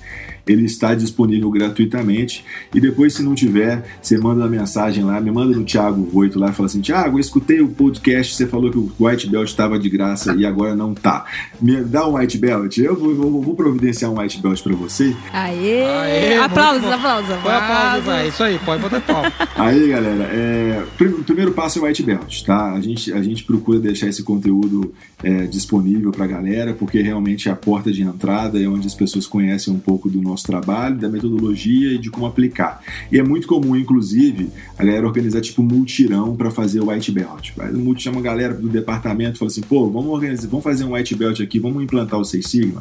[0.46, 2.44] ele está disponível gratuitamente.
[2.74, 6.38] E depois, se não tiver, você manda uma mensagem lá, me manda no Thiago Voito
[6.38, 9.48] lá e fala assim: Thiago, eu escutei o podcast, você falou que o White Belt
[9.48, 11.24] estava de graça e agora não tá.
[11.60, 15.14] Me dá um White Belt, eu vou, vou, vou providenciar um White Belt para você.
[15.32, 15.84] Aê!
[15.84, 18.28] Aê aplausos, aplausos, Foi aplausos, vai.
[18.28, 19.32] Isso aí, pode botar palma.
[19.56, 22.72] Aí, galera, é, o primeiro passo é o White Belt, tá?
[22.72, 27.48] A gente, a gente procura deixar esse conteúdo é, disponível para a galera, porque realmente
[27.48, 30.96] é a porta de entrada, é onde as pessoas conhecem um pouco do nosso trabalho,
[30.96, 32.82] da metodologia e de como aplicar.
[33.10, 37.52] E é muito comum, inclusive, a galera organizar tipo multirão para fazer o white belt.
[37.58, 40.64] Aí o multi chama a galera do departamento e fala assim: pô, vamos organizar, vamos
[40.64, 42.80] fazer um white belt aqui, vamos implantar o Seis Sigma.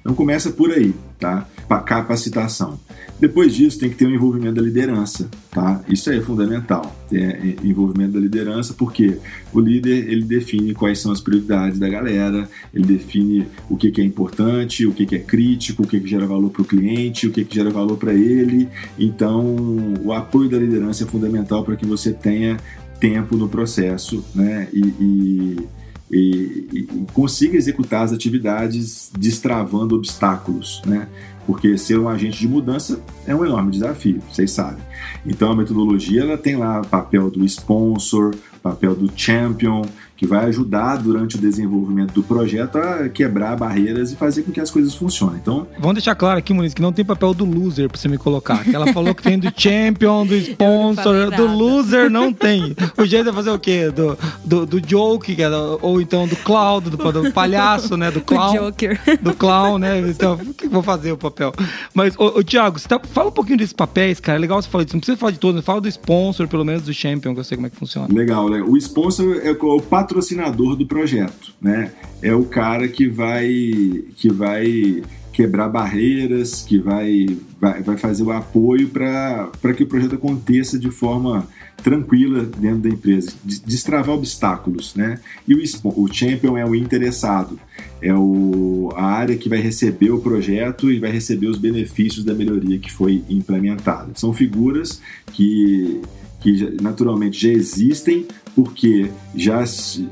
[0.00, 1.46] Então começa por aí, tá?
[1.84, 2.78] Capacitação.
[3.20, 5.84] Depois disso tem que ter o um envolvimento da liderança, tá?
[5.86, 9.18] Isso aí é fundamental, é, é, envolvimento da liderança, porque
[9.52, 14.00] o líder ele define quais são as prioridades da galera, ele define o que, que
[14.00, 17.26] é importante, o que, que é crítico, o que, que gera valor para o cliente,
[17.26, 18.66] o que, que gera valor para ele.
[18.98, 19.54] Então,
[20.02, 22.56] o apoio da liderança é fundamental para que você tenha
[22.98, 24.68] tempo no processo, né?
[24.72, 25.68] e, e
[26.10, 31.06] e, e, consiga executar as atividades destravando obstáculos, né?
[31.46, 34.82] Porque ser um agente de mudança é um enorme desafio, vocês sabem.
[35.26, 39.82] Então a metodologia ela tem lá papel do sponsor, papel do champion,
[40.20, 44.60] que vai ajudar durante o desenvolvimento do projeto a quebrar barreiras e fazer com que
[44.60, 45.38] as coisas funcionem.
[45.40, 48.18] Então, vamos deixar claro aqui, Muniz, que não tem papel do loser para você me
[48.18, 48.62] colocar.
[48.62, 52.76] Que ela falou que tem do champion, do sponsor, do loser não tem.
[52.98, 53.90] O jeito é fazer o quê?
[53.90, 58.10] Do, do, do joke, que é do, ou então do clown, do, do, palhaço, né?
[58.10, 58.52] Do clown.
[58.52, 59.00] Do Joker.
[59.22, 60.00] Do clown, né?
[60.00, 61.50] Então, o que vou fazer o papel?
[61.94, 64.36] Mas, ô, ô Thiago, você tá, fala um pouquinho desses papéis, cara.
[64.36, 64.96] É legal você falar disso.
[64.96, 67.56] Não precisa falar de todos, fala do sponsor, pelo menos do champion, que eu sei
[67.56, 68.06] como é que funciona.
[68.12, 68.62] Legal, né?
[68.62, 70.09] O sponsor é o patrocinador
[70.76, 71.92] do projeto, né?
[72.22, 75.02] É o cara que vai que vai
[75.32, 77.26] quebrar barreiras, que vai,
[77.58, 81.48] vai, vai fazer o apoio para que o projeto aconteça de forma
[81.82, 85.18] tranquila dentro da empresa, destravar obstáculos, né?
[85.48, 85.62] E o,
[85.96, 87.58] o champion é o interessado,
[88.02, 92.34] é o, a área que vai receber o projeto e vai receber os benefícios da
[92.34, 94.10] melhoria que foi implementada.
[94.16, 95.00] São figuras
[95.32, 96.02] que
[96.40, 99.62] que naturalmente já existem, porque já,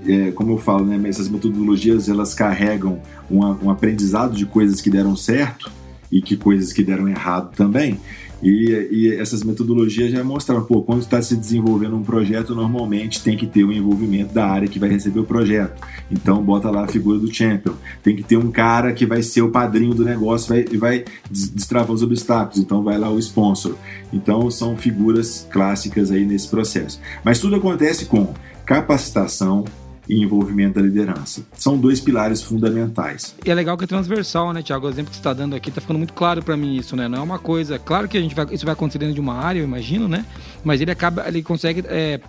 [0.07, 3.01] é, como eu falo, né, essas metodologias elas carregam
[3.31, 5.71] uma, um aprendizado de coisas que deram certo
[6.13, 7.99] e que coisas que deram errado também.
[8.43, 13.37] E, e essas metodologias já mostraram, pô, quando está se desenvolvendo um projeto, normalmente tem
[13.37, 15.81] que ter o um envolvimento da área que vai receber o projeto.
[16.11, 17.75] Então, bota lá a figura do champion.
[18.03, 21.05] Tem que ter um cara que vai ser o padrinho do negócio e vai, vai
[21.31, 22.59] destravar os obstáculos.
[22.59, 23.75] Então, vai lá o sponsor.
[24.13, 27.01] Então, são figuras clássicas aí nesse processo.
[27.25, 28.33] Mas tudo acontece com
[28.65, 29.65] capacitação,
[30.09, 31.43] e envolvimento da liderança.
[31.53, 33.35] São dois pilares fundamentais.
[33.45, 34.87] E é legal que é transversal, né, Tiago?
[34.87, 37.09] O exemplo que você está dando aqui está ficando muito claro para mim isso, né?
[37.09, 37.79] Não é uma coisa.
[37.79, 40.25] Claro que a gente vai, isso vai acontecer dentro de uma área, eu imagino, né?
[40.65, 42.21] Mas ele acaba, ele consegue é,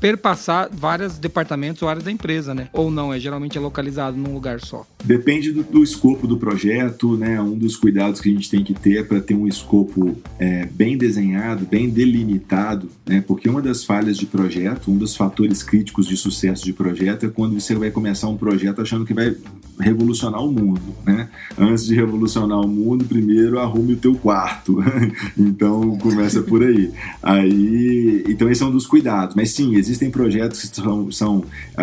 [0.00, 2.68] perpassar vários departamentos ou áreas da empresa, né?
[2.72, 4.86] Ou não, é geralmente é localizado num lugar só.
[5.04, 7.40] Depende do, do escopo do projeto, né?
[7.40, 10.66] Um dos cuidados que a gente tem que ter é para ter um escopo é,
[10.66, 13.22] bem desenhado, bem delimitado, né?
[13.26, 17.28] Porque uma das falhas de projeto, um dos fatores críticos de sucesso de projeto é
[17.28, 19.34] quando você vai começar um projeto achando que vai
[19.78, 21.28] revolucionar o mundo, né?
[21.58, 24.78] Antes de revolucionar o mundo, primeiro arrume o teu quarto.
[25.38, 26.90] então começa por aí.
[27.22, 29.34] Aí, então esse é um dos cuidados.
[29.34, 31.44] Mas sim, existem projetos que são, são
[31.76, 31.82] é,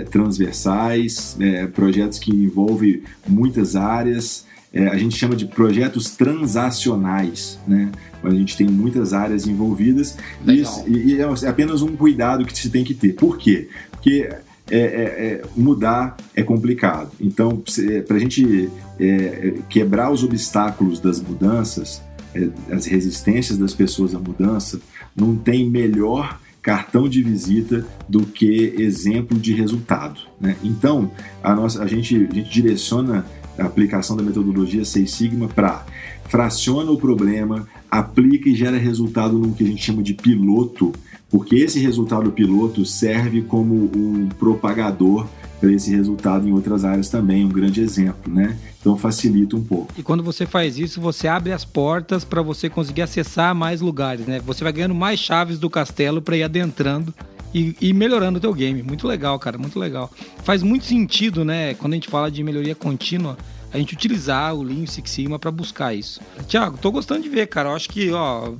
[0.00, 4.44] é, transversais, é, projetos que envolvem muitas áreas.
[4.72, 7.92] É, a gente chama de projetos transacionais, né?
[8.22, 12.82] A gente tem muitas áreas envolvidas e, e, é apenas um cuidado que se tem
[12.82, 13.12] que ter.
[13.12, 13.68] Por quê?
[13.90, 14.28] Porque
[14.70, 17.12] é, é, é, mudar é complicado.
[17.20, 17.62] Então,
[18.06, 22.02] para a gente é, quebrar os obstáculos das mudanças,
[22.34, 24.80] é, as resistências das pessoas à mudança,
[25.14, 30.18] não tem melhor cartão de visita do que exemplo de resultado.
[30.40, 30.56] Né?
[30.64, 31.10] Então,
[31.42, 33.26] a, nossa, a, gente, a gente direciona
[33.58, 35.84] a aplicação da metodologia Seis Sigma para
[36.24, 40.90] fraciona o problema, aplica e gera resultado no que a gente chama de piloto,
[41.30, 45.28] porque esse resultado piloto serve como um propagador
[45.64, 48.54] para esse resultado em outras áreas também, um grande exemplo, né?
[48.78, 49.94] Então facilita um pouco.
[49.96, 54.26] E quando você faz isso, você abre as portas para você conseguir acessar mais lugares,
[54.26, 54.40] né?
[54.44, 57.14] Você vai ganhando mais chaves do castelo para ir adentrando
[57.54, 58.82] e, e melhorando o teu game.
[58.82, 60.12] Muito legal, cara, muito legal.
[60.42, 63.38] Faz muito sentido, né, quando a gente fala de melhoria contínua,
[63.74, 66.20] a gente utilizar o Lean Six Sigma para buscar isso.
[66.46, 67.70] Tiago, tô gostando de ver, cara.
[67.70, 68.52] Eu acho que, ó,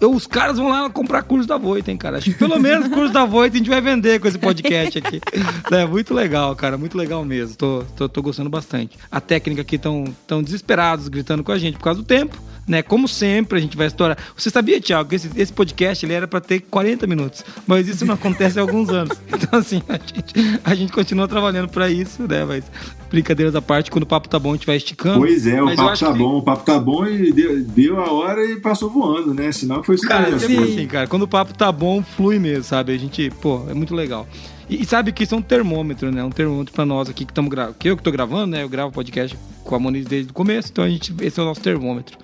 [0.00, 2.18] eu, os caras vão lá comprar curso da Voita, hein, cara.
[2.18, 5.20] Acho que pelo menos curso da Voita a gente vai vender com esse podcast aqui.
[5.70, 6.78] É muito legal, cara.
[6.78, 7.54] Muito legal mesmo.
[7.54, 8.98] Tô, tô, tô gostando bastante.
[9.10, 12.82] A técnica aqui estão tão desesperados gritando com a gente por causa do tempo né?
[12.82, 14.18] Como sempre, a gente vai estourar.
[14.36, 18.04] Você sabia, Tiago, que esse, esse podcast ele era para ter 40 minutos, mas isso
[18.04, 19.16] não acontece há alguns anos.
[19.36, 22.44] Então, assim, a gente, a gente continua trabalhando para isso, né?
[22.44, 22.64] Mas
[23.10, 25.20] brincadeiras à parte, quando o papo tá bom, a gente vai esticando.
[25.20, 26.18] Pois é, o papo tá que...
[26.18, 29.52] bom, o papo tá bom e deu, deu, a hora e passou voando, né?
[29.52, 32.64] Sinal que foi isso Cara, sim, assim, cara, quando o papo tá bom, flui mesmo,
[32.64, 32.92] sabe?
[32.92, 34.26] A gente, pô, é muito legal.
[34.68, 36.22] E, e, sabe que isso é um termômetro, né?
[36.24, 37.76] Um termômetro para nós aqui que estamos gravando.
[37.78, 38.62] Que eu que tô gravando, né?
[38.62, 41.46] Eu gravo podcast com a Moniz desde o começo, então a gente, esse é o
[41.46, 42.18] nosso termômetro.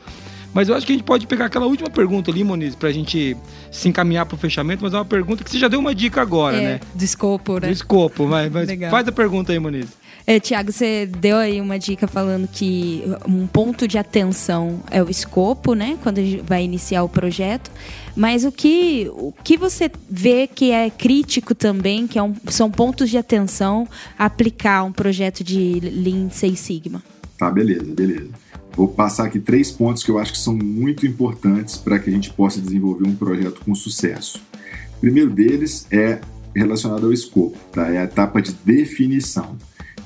[0.55, 3.37] Mas eu acho que a gente pode pegar aquela última pergunta ali, Moniz, pra gente
[3.71, 6.57] se encaminhar pro fechamento, mas é uma pergunta que você já deu uma dica agora,
[6.57, 6.81] é, né?
[6.95, 7.69] Do escopo, né?
[7.69, 9.89] Do escopo, mas, mas faz a pergunta aí, Moniz.
[10.27, 15.11] É, Tiago, você deu aí uma dica falando que um ponto de atenção é o
[15.11, 15.99] escopo, né?
[16.03, 17.71] Quando vai iniciar o projeto.
[18.15, 22.71] Mas o que, o que você vê que é crítico também, que é um, são
[22.71, 27.03] pontos de atenção aplicar um projeto de Lean Six Sigma?
[27.39, 28.31] Tá, beleza, beleza.
[28.77, 32.13] Vou passar aqui três pontos que eu acho que são muito importantes para que a
[32.13, 34.41] gente possa desenvolver um projeto com sucesso.
[34.97, 36.21] O primeiro deles é
[36.55, 37.89] relacionado ao escopo, tá?
[37.89, 39.57] é a etapa de definição.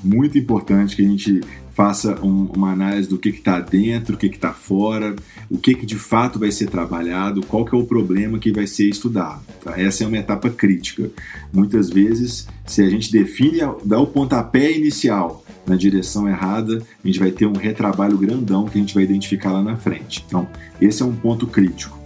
[0.06, 1.40] Muito importante que a gente
[1.72, 5.14] faça um, uma análise do que está dentro, o que está fora,
[5.50, 8.66] o que, que de fato vai ser trabalhado, qual que é o problema que vai
[8.66, 9.42] ser estudado.
[9.62, 9.78] Tá?
[9.78, 11.10] Essa é uma etapa crítica.
[11.52, 17.18] Muitas vezes, se a gente define, dá o pontapé inicial na direção errada, a gente
[17.18, 20.24] vai ter um retrabalho grandão que a gente vai identificar lá na frente.
[20.26, 20.48] Então,
[20.80, 21.98] esse é um ponto crítico.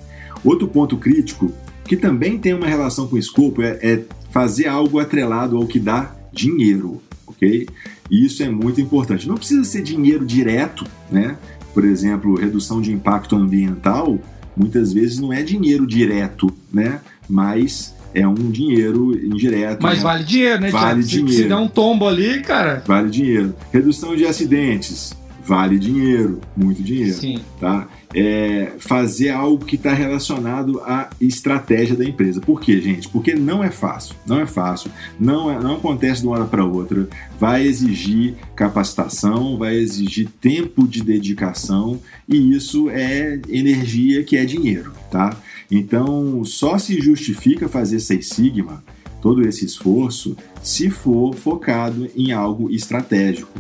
[0.43, 1.53] Outro ponto crítico,
[1.85, 5.79] que também tem uma relação com o escopo, é, é fazer algo atrelado ao que
[5.79, 7.03] dá dinheiro,
[7.41, 7.67] ok?
[8.11, 9.27] E isso é muito importante.
[9.27, 11.37] Não precisa ser dinheiro direto, né?
[11.73, 14.19] Por exemplo, redução de impacto ambiental,
[14.57, 17.01] muitas vezes não é dinheiro direto, né?
[17.29, 19.83] Mas é um dinheiro indireto.
[19.83, 20.05] Mas né?
[20.05, 20.71] vale dinheiro, né?
[20.71, 21.43] Vale se, dinheiro.
[21.43, 22.83] Se der um tombo ali, cara.
[22.87, 23.55] Vale dinheiro.
[23.73, 25.15] Redução de acidentes.
[25.45, 27.15] Vale dinheiro, muito dinheiro.
[27.15, 27.41] Sim.
[27.59, 27.89] Tá?
[28.15, 32.41] É fazer algo que está relacionado à estratégia da empresa.
[32.41, 33.09] Por quê, gente?
[33.09, 34.15] Porque não é fácil.
[34.27, 34.91] Não é fácil.
[35.19, 37.09] Não, é, não acontece de uma hora para outra.
[37.39, 44.93] Vai exigir capacitação, vai exigir tempo de dedicação e isso é energia que é dinheiro,
[45.11, 45.37] tá?
[45.71, 48.83] Então, só se justifica fazer Seis Sigma,
[49.23, 53.53] todo esse esforço, se for focado em algo estratégico.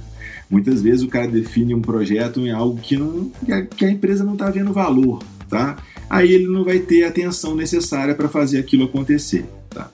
[0.50, 3.30] Muitas vezes o cara define um projeto em algo que, não,
[3.76, 5.78] que a empresa não está vendo valor, tá?
[6.08, 9.90] Aí ele não vai ter a atenção necessária para fazer aquilo acontecer, tá?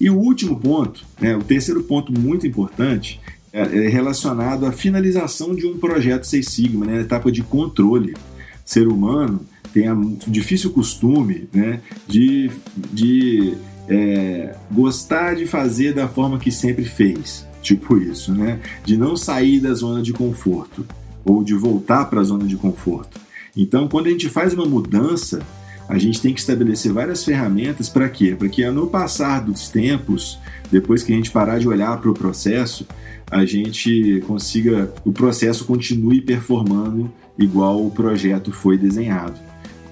[0.00, 3.20] E o último ponto, né, o terceiro ponto muito importante,
[3.52, 8.16] é, é relacionado à finalização de um projeto Seis Sigma, né, etapa de controle.
[8.64, 12.50] Ser humano tem o difícil costume né, de,
[12.92, 13.54] de
[13.88, 17.46] é, gostar de fazer da forma que sempre fez.
[17.64, 18.60] Tipo isso, né?
[18.84, 20.86] De não sair da zona de conforto
[21.24, 23.18] ou de voltar para a zona de conforto.
[23.56, 25.40] Então, quando a gente faz uma mudança,
[25.88, 28.36] a gente tem que estabelecer várias ferramentas para quê?
[28.38, 30.38] Para que no passar dos tempos,
[30.70, 32.86] depois que a gente parar de olhar para o processo,
[33.30, 39.40] a gente consiga, o processo continue performando igual o projeto foi desenhado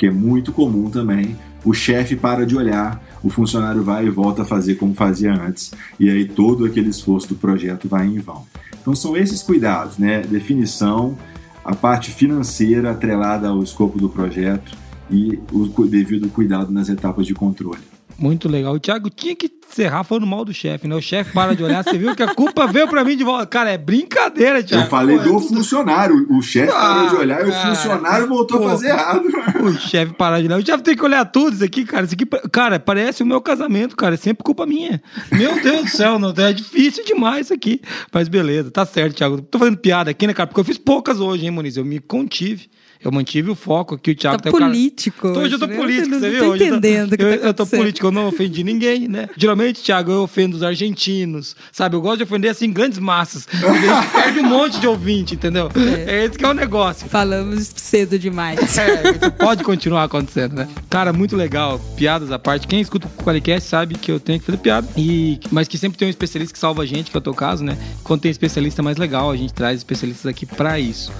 [0.02, 1.36] que é muito comum também.
[1.64, 5.72] O chefe para de olhar, o funcionário vai e volta a fazer como fazia antes,
[5.98, 8.44] e aí todo aquele esforço do projeto vai em vão.
[8.80, 10.22] Então são esses cuidados, né?
[10.22, 11.16] Definição,
[11.64, 14.76] a parte financeira atrelada ao escopo do projeto
[15.10, 17.80] e o devido cuidado nas etapas de controle.
[18.18, 18.74] Muito legal.
[18.74, 20.94] O Thiago tinha que encerrar falando mal do chefe, né?
[20.94, 23.46] O chefe para de olhar, você viu que a culpa veio pra mim de volta.
[23.46, 24.84] Cara, é brincadeira, Thiago.
[24.84, 26.26] Eu falei Pô, do é funcionário.
[26.30, 29.24] O chefe ah, parou de olhar e o funcionário voltou Pô, a fazer errado.
[29.62, 30.58] O chefe parar de olhar.
[30.58, 32.04] O chefe tem que olhar tudo isso aqui, cara.
[32.04, 34.14] Isso aqui, cara, parece o meu casamento, cara.
[34.14, 35.02] É sempre culpa minha.
[35.30, 37.80] Meu Deus do céu, não, é difícil demais isso aqui.
[38.12, 39.40] Mas beleza, tá certo, Thiago.
[39.42, 40.46] Tô fazendo piada aqui, né, cara?
[40.46, 41.76] Porque eu fiz poucas hoje, hein, Muniz?
[41.76, 42.68] Eu me contive.
[43.04, 45.28] Eu mantive o foco aqui, o Thiago tá político.
[45.28, 45.40] Cara...
[45.40, 45.76] Hoje eu tô né?
[45.76, 46.44] político, eu você viu?
[46.44, 49.28] Tô entendendo eu tô, eu, tá eu tô político, eu não ofendi ninguém, né?
[49.36, 51.96] Geralmente, Thiago, eu ofendo os argentinos, sabe?
[51.96, 53.46] Eu gosto de ofender, assim, grandes massas.
[54.12, 55.68] perde um monte de ouvinte, entendeu?
[55.74, 56.20] É.
[56.20, 57.08] é esse que é o negócio.
[57.08, 58.60] Falamos cedo demais.
[58.82, 60.68] É, pode continuar acontecendo, né?
[60.90, 61.78] Cara, muito legal.
[61.96, 62.66] Piadas à parte.
[62.66, 64.88] Quem escuta o Qualicast sabe que eu tenho que fazer piada.
[64.96, 67.34] E, mas que sempre tem um especialista que salva a gente, que é o teu
[67.34, 67.78] caso, né?
[68.02, 71.12] Quando tem especialista mais legal, a gente traz especialistas aqui para isso.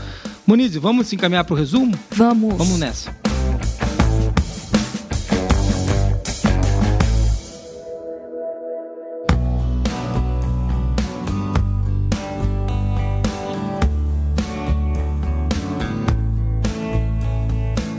[0.47, 1.97] Moniz, vamos se encaminhar para o resumo?
[2.11, 2.57] Vamos.
[2.57, 3.32] Vamos nessa.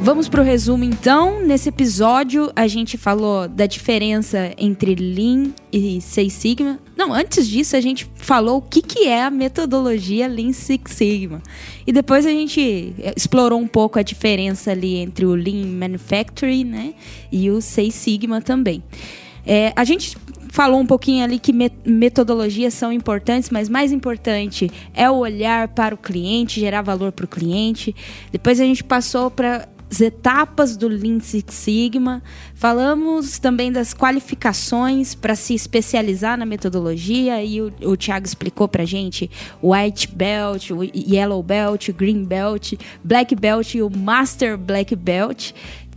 [0.04, 1.41] Vamos pro resumo então.
[1.45, 6.78] Nesse episódio a gente falou da diferença entre Lean e Six Sigma.
[6.93, 11.41] Não, antes disso a gente falou o que, que é a metodologia Lean Six Sigma.
[11.88, 16.93] E depois a gente explorou um pouco a diferença ali entre o Lean Manufacturing né,
[17.32, 18.84] e o Six Sigma também.
[19.45, 20.18] É, a gente
[20.49, 21.51] falou um pouquinho ali que
[21.86, 27.26] metodologias são importantes, mas mais importante é o olhar para o cliente, gerar valor para
[27.26, 27.95] o cliente.
[28.32, 32.24] Depois a gente passou para as etapas do Lean Six Sigma,
[32.56, 38.86] falamos também das qualificações para se especializar na metodologia e o, o Thiago explicou para
[38.86, 39.30] gente
[39.62, 42.74] o White Belt, o Yellow Belt, o Green Belt,
[43.04, 45.52] Black Belt e o Master Black Belt.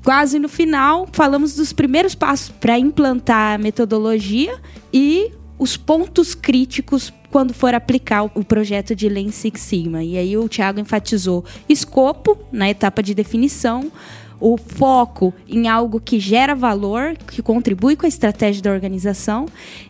[0.04, 4.60] Quase no final, falamos dos primeiros passos para implantar a metodologia
[4.92, 10.02] e os pontos críticos quando for aplicar o projeto de Lean Six Sigma.
[10.02, 13.92] E aí o Thiago enfatizou escopo na etapa de definição,
[14.40, 19.44] o foco em algo que gera valor, que contribui com a estratégia da organização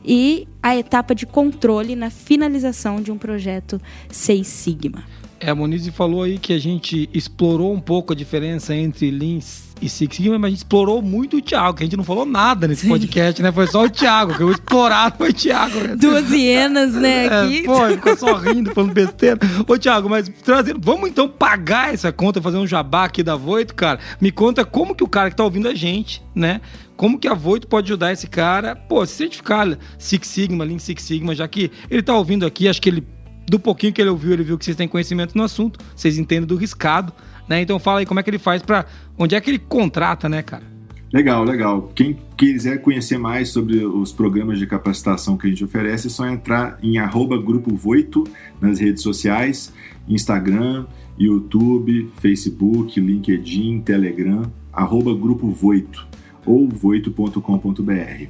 [0.05, 3.81] e a etapa de controle na finalização de um projeto
[4.11, 5.05] Seis Sigma.
[5.39, 9.39] É, a Monize falou aí que a gente explorou um pouco a diferença entre Lean
[9.81, 12.25] e Six Sigma, mas a gente explorou muito o Thiago, que a gente não falou
[12.25, 12.89] nada nesse Sim.
[12.89, 13.53] podcast, né?
[13.53, 15.79] Foi só o Thiago, que eu explorado foi o Thiago.
[15.81, 15.97] Né?
[15.97, 17.63] Duas hienas, né, é, aqui.
[17.63, 19.39] Pô, ficou só rindo, falando besteira.
[19.67, 23.75] Ô, Thiago, mas trazendo, vamos então pagar essa conta, fazer um jabá aqui da Voito,
[23.75, 23.99] cara?
[24.21, 26.61] Me conta como que o cara que tá ouvindo a gente, né?
[26.97, 31.03] Como que a Voito pode ajudar esse cara, pô, se certificar Six Sigma, Lean Six
[31.03, 33.07] Sigma, já que ele tá ouvindo aqui, acho que ele
[33.49, 36.47] do pouquinho que ele ouviu, ele viu que vocês têm conhecimento no assunto, vocês entendem
[36.47, 37.13] do riscado,
[37.49, 37.61] né?
[37.63, 38.87] Então fala aí como é que ele faz para
[39.19, 40.77] onde é que ele contrata, né, cara?
[41.13, 41.93] Legal, legal.
[41.95, 46.27] Quem quiser conhecer mais sobre os programas de capacitação que a gente oferece, é só
[46.27, 48.25] entrar em arroba Grupo Voito
[48.61, 49.73] nas redes sociais,
[50.09, 50.85] Instagram,
[51.19, 54.43] YouTube, Facebook, LinkedIn, Telegram,
[54.73, 56.07] arroba Grupo Voito
[56.45, 58.27] ou voito.com.br.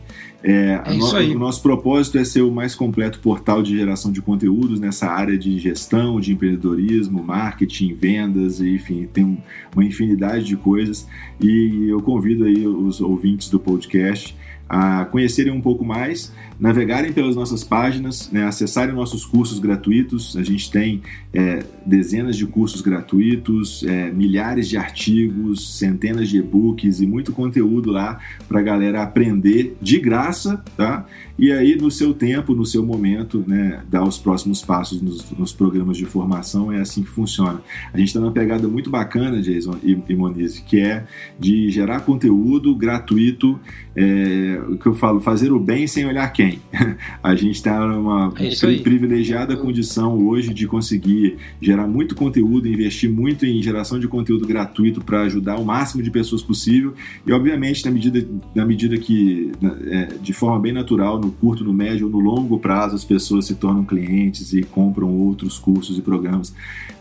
[0.48, 4.22] É, é no, o nosso propósito é ser o mais completo portal de geração de
[4.22, 9.42] conteúdos nessa área de gestão, de empreendedorismo, marketing, vendas, enfim, tem
[9.74, 11.04] uma infinidade de coisas.
[11.40, 14.36] E eu convido aí os ouvintes do podcast
[14.68, 20.36] a conhecerem um pouco mais, navegarem pelas nossas páginas, né, acessarem nossos cursos gratuitos.
[20.36, 21.02] A gente tem
[21.32, 27.90] é, dezenas de cursos gratuitos, é, milhares de artigos, centenas de e-books e muito conteúdo
[27.90, 31.06] lá para a galera aprender de graça, tá?
[31.38, 35.52] E aí, no seu tempo, no seu momento, né, dar os próximos passos nos, nos
[35.52, 36.72] programas de formação.
[36.72, 37.60] É assim que funciona.
[37.92, 41.04] A gente está numa pegada muito bacana, Jason e, e Monize, que é
[41.38, 43.60] de gerar conteúdo gratuito
[43.94, 46.60] é, o que eu falo, fazer o bem sem olhar quem.
[47.22, 53.44] A gente está numa é privilegiada condição hoje de conseguir gerar muito conteúdo, investir muito
[53.44, 56.94] em geração de conteúdo gratuito para ajudar o máximo de pessoas possível
[57.26, 59.52] e, obviamente, na medida, na medida que,
[59.86, 63.46] é, de forma bem natural, no curto, no médio ou no longo prazo, as pessoas
[63.46, 66.54] se tornam clientes e compram outros cursos e programas.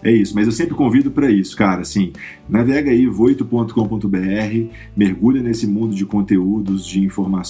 [0.03, 1.82] É isso, mas eu sempre convido para isso, cara.
[1.82, 2.12] Assim,
[2.47, 7.45] navega aí voito.com.br, mergulha nesse mundo de conteúdos de informações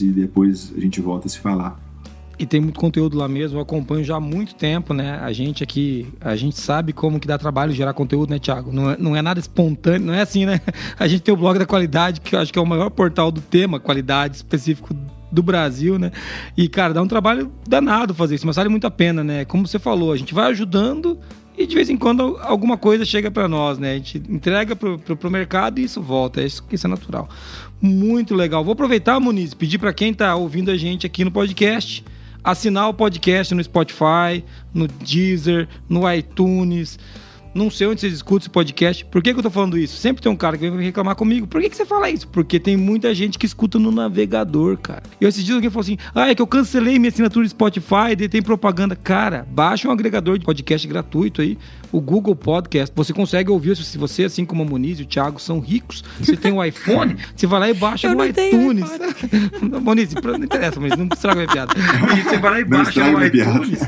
[0.00, 1.84] e depois a gente volta a se falar.
[2.36, 5.20] E tem muito conteúdo lá mesmo, eu acompanho já há muito tempo, né?
[5.22, 8.72] A gente aqui, a gente sabe como que dá trabalho gerar conteúdo, né, Thiago?
[8.72, 10.60] Não é, não é nada espontâneo, não é assim, né?
[10.98, 13.30] A gente tem o blog da qualidade, que eu acho que é o maior portal
[13.30, 14.94] do tema qualidade específico
[15.30, 16.10] do Brasil, né?
[16.56, 19.44] E, cara, dá um trabalho danado fazer isso, mas vale muito a pena, né?
[19.44, 21.18] Como você falou, a gente vai ajudando
[21.56, 23.92] e de vez em quando alguma coisa chega para nós, né?
[23.92, 26.42] A gente entrega pro, pro, pro mercado e isso volta.
[26.42, 27.28] Isso, isso é natural.
[27.86, 28.64] Muito legal.
[28.64, 32.02] Vou aproveitar, Muniz, pedir para quem tá ouvindo a gente aqui no podcast
[32.42, 36.98] assinar o podcast no Spotify, no Deezer, no iTunes
[37.54, 39.04] não sei onde vocês escutam esse podcast.
[39.04, 39.96] Por que, que eu tô falando isso?
[39.96, 41.46] Sempre tem um cara que vem reclamar comigo.
[41.46, 42.26] Por que, que você fala isso?
[42.28, 45.02] Porque tem muita gente que escuta no navegador, cara.
[45.20, 48.12] E esses dias alguém falou assim: ah, é que eu cancelei minha assinatura de Spotify
[48.18, 48.96] e tem propaganda.
[48.96, 51.56] Cara, baixa um agregador de podcast gratuito aí,
[51.92, 52.92] o Google Podcast.
[52.94, 56.02] Você consegue ouvir se você, assim como a Moniz e o Thiago, são ricos.
[56.18, 58.90] Você tem um iPhone, você vai lá e baixa eu no iTunes.
[59.82, 61.74] Moniz, não interessa, mas não estraga minha piada.
[62.24, 63.80] Você vai lá e baixa no iTunes.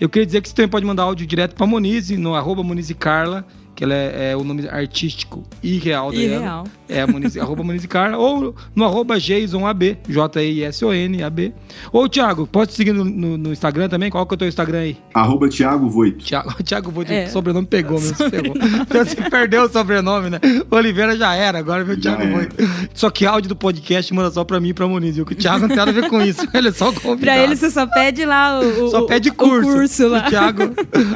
[0.00, 2.94] eu queria dizer que você também pode mandar áudio direto pra Monize, no arroba Monize
[2.94, 3.44] Carla,
[3.76, 6.22] que ela é, é o nome artístico e real dela.
[6.22, 6.64] Irreal.
[6.88, 11.52] É, Moniz, arroba Monize Carla, ou no arroba JasonAB, J-I-S-O-N-A-B.
[11.92, 14.08] Ou, Thiago, pode seguir no, no- no Instagram também?
[14.10, 14.96] Qual que é o teu Instagram aí?
[15.12, 16.24] Arroba Thiago Voito.
[16.24, 17.24] Thiago, Thiago Voito, É.
[17.26, 18.54] o sobrenome pegou ferrou.
[18.82, 20.40] Então você perdeu o sobrenome, né?
[20.70, 22.32] Oliveira já era, agora o Já Thiago era.
[22.32, 22.56] Voito.
[22.94, 25.26] Só que áudio do podcast manda só pra mim e pra Moniz, viu?
[25.26, 26.46] Que o Thiago não tem nada a ver com isso.
[26.54, 27.20] Ele é só convidado.
[27.20, 29.70] Pra ele, você só pede lá o, o- Só pede o curso.
[29.70, 30.24] curso lá.
[30.26, 30.62] O Thiago,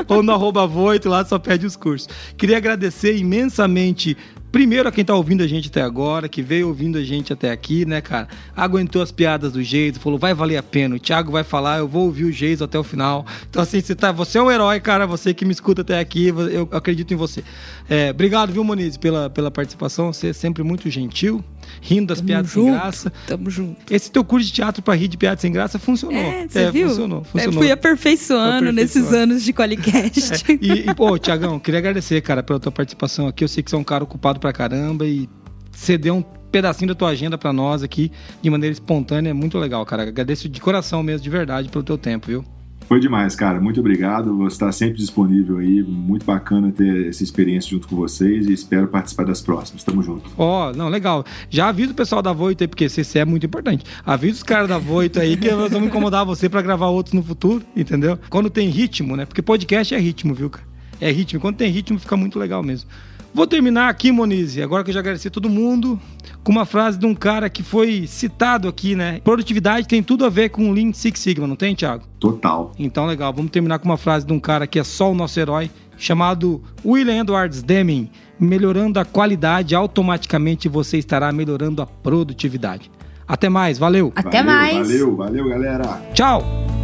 [0.08, 2.08] ou no arroba voito lá, só pede os cursos.
[2.36, 4.16] Queria agradecer imensamente.
[4.52, 7.52] Primeiro a quem tá ouvindo a gente até agora, que veio ouvindo a gente até
[7.52, 8.26] aqui, né, cara?
[8.56, 10.96] Aguentou as piadas do Geiso, falou, vai valer a pena.
[10.96, 13.24] O Thiago vai falar, eu vou ouvir o Geiso até o final.
[13.48, 15.06] Então, assim, você, tá, você é um herói, cara.
[15.06, 17.44] Você que me escuta até aqui, eu acredito em você.
[17.88, 20.12] É, obrigado, viu, Moniz, pela, pela participação.
[20.12, 21.44] Você é sempre muito gentil,
[21.80, 22.72] rindo das Tamo piadas sem junto.
[22.74, 23.12] graça.
[23.26, 23.76] Tamo junto.
[23.92, 26.16] Esse teu curso de teatro pra rir de piadas sem graça funcionou.
[26.20, 26.88] É, você viu?
[26.88, 27.62] funcionou, É, funcionou.
[27.62, 30.44] fui aperfeiçoando nesses anos de Qualicast.
[30.50, 33.44] É, e, e, pô, Tiagão, queria agradecer, cara, pela tua participação aqui.
[33.44, 35.28] Eu sei que você é um cara ocupado pra caramba e
[35.72, 38.10] ceder um pedacinho da tua agenda pra nós aqui
[38.42, 40.02] de maneira espontânea é muito legal, cara.
[40.02, 42.44] Agradeço de coração mesmo, de verdade, pelo teu tempo, viu?
[42.90, 43.60] Foi demais, cara.
[43.60, 44.36] Muito obrigado.
[44.36, 45.80] Vou estar sempre disponível aí.
[45.80, 49.84] Muito bacana ter essa experiência junto com vocês e espero participar das próximas.
[49.84, 50.28] Tamo junto.
[50.36, 51.24] Ó, não, legal.
[51.48, 53.84] Já avisa o pessoal da Voito aí, porque CC é muito importante.
[54.04, 57.22] Avisa os caras da Voito aí que nós vamos incomodar você pra gravar outros no
[57.22, 58.18] futuro, entendeu?
[58.28, 59.24] Quando tem ritmo, né?
[59.24, 60.66] Porque podcast é ritmo, viu, cara?
[61.00, 61.38] É ritmo.
[61.38, 62.90] Quando tem ritmo, fica muito legal mesmo.
[63.32, 66.00] Vou terminar aqui, Monize, agora que eu já agradeci todo mundo,
[66.42, 69.20] com uma frase de um cara que foi citado aqui, né?
[69.22, 72.04] Produtividade tem tudo a ver com Lean Six Sigma, não tem, Thiago?
[72.18, 72.72] Total.
[72.78, 73.32] Então, legal.
[73.32, 76.62] Vamos terminar com uma frase de um cara que é só o nosso herói, chamado
[76.84, 78.10] William Edwards Deming.
[78.38, 82.90] Melhorando a qualidade, automaticamente você estará melhorando a produtividade.
[83.28, 84.12] Até mais, valeu.
[84.16, 84.88] Até valeu, mais.
[84.88, 86.02] Valeu, valeu, galera.
[86.14, 86.79] Tchau.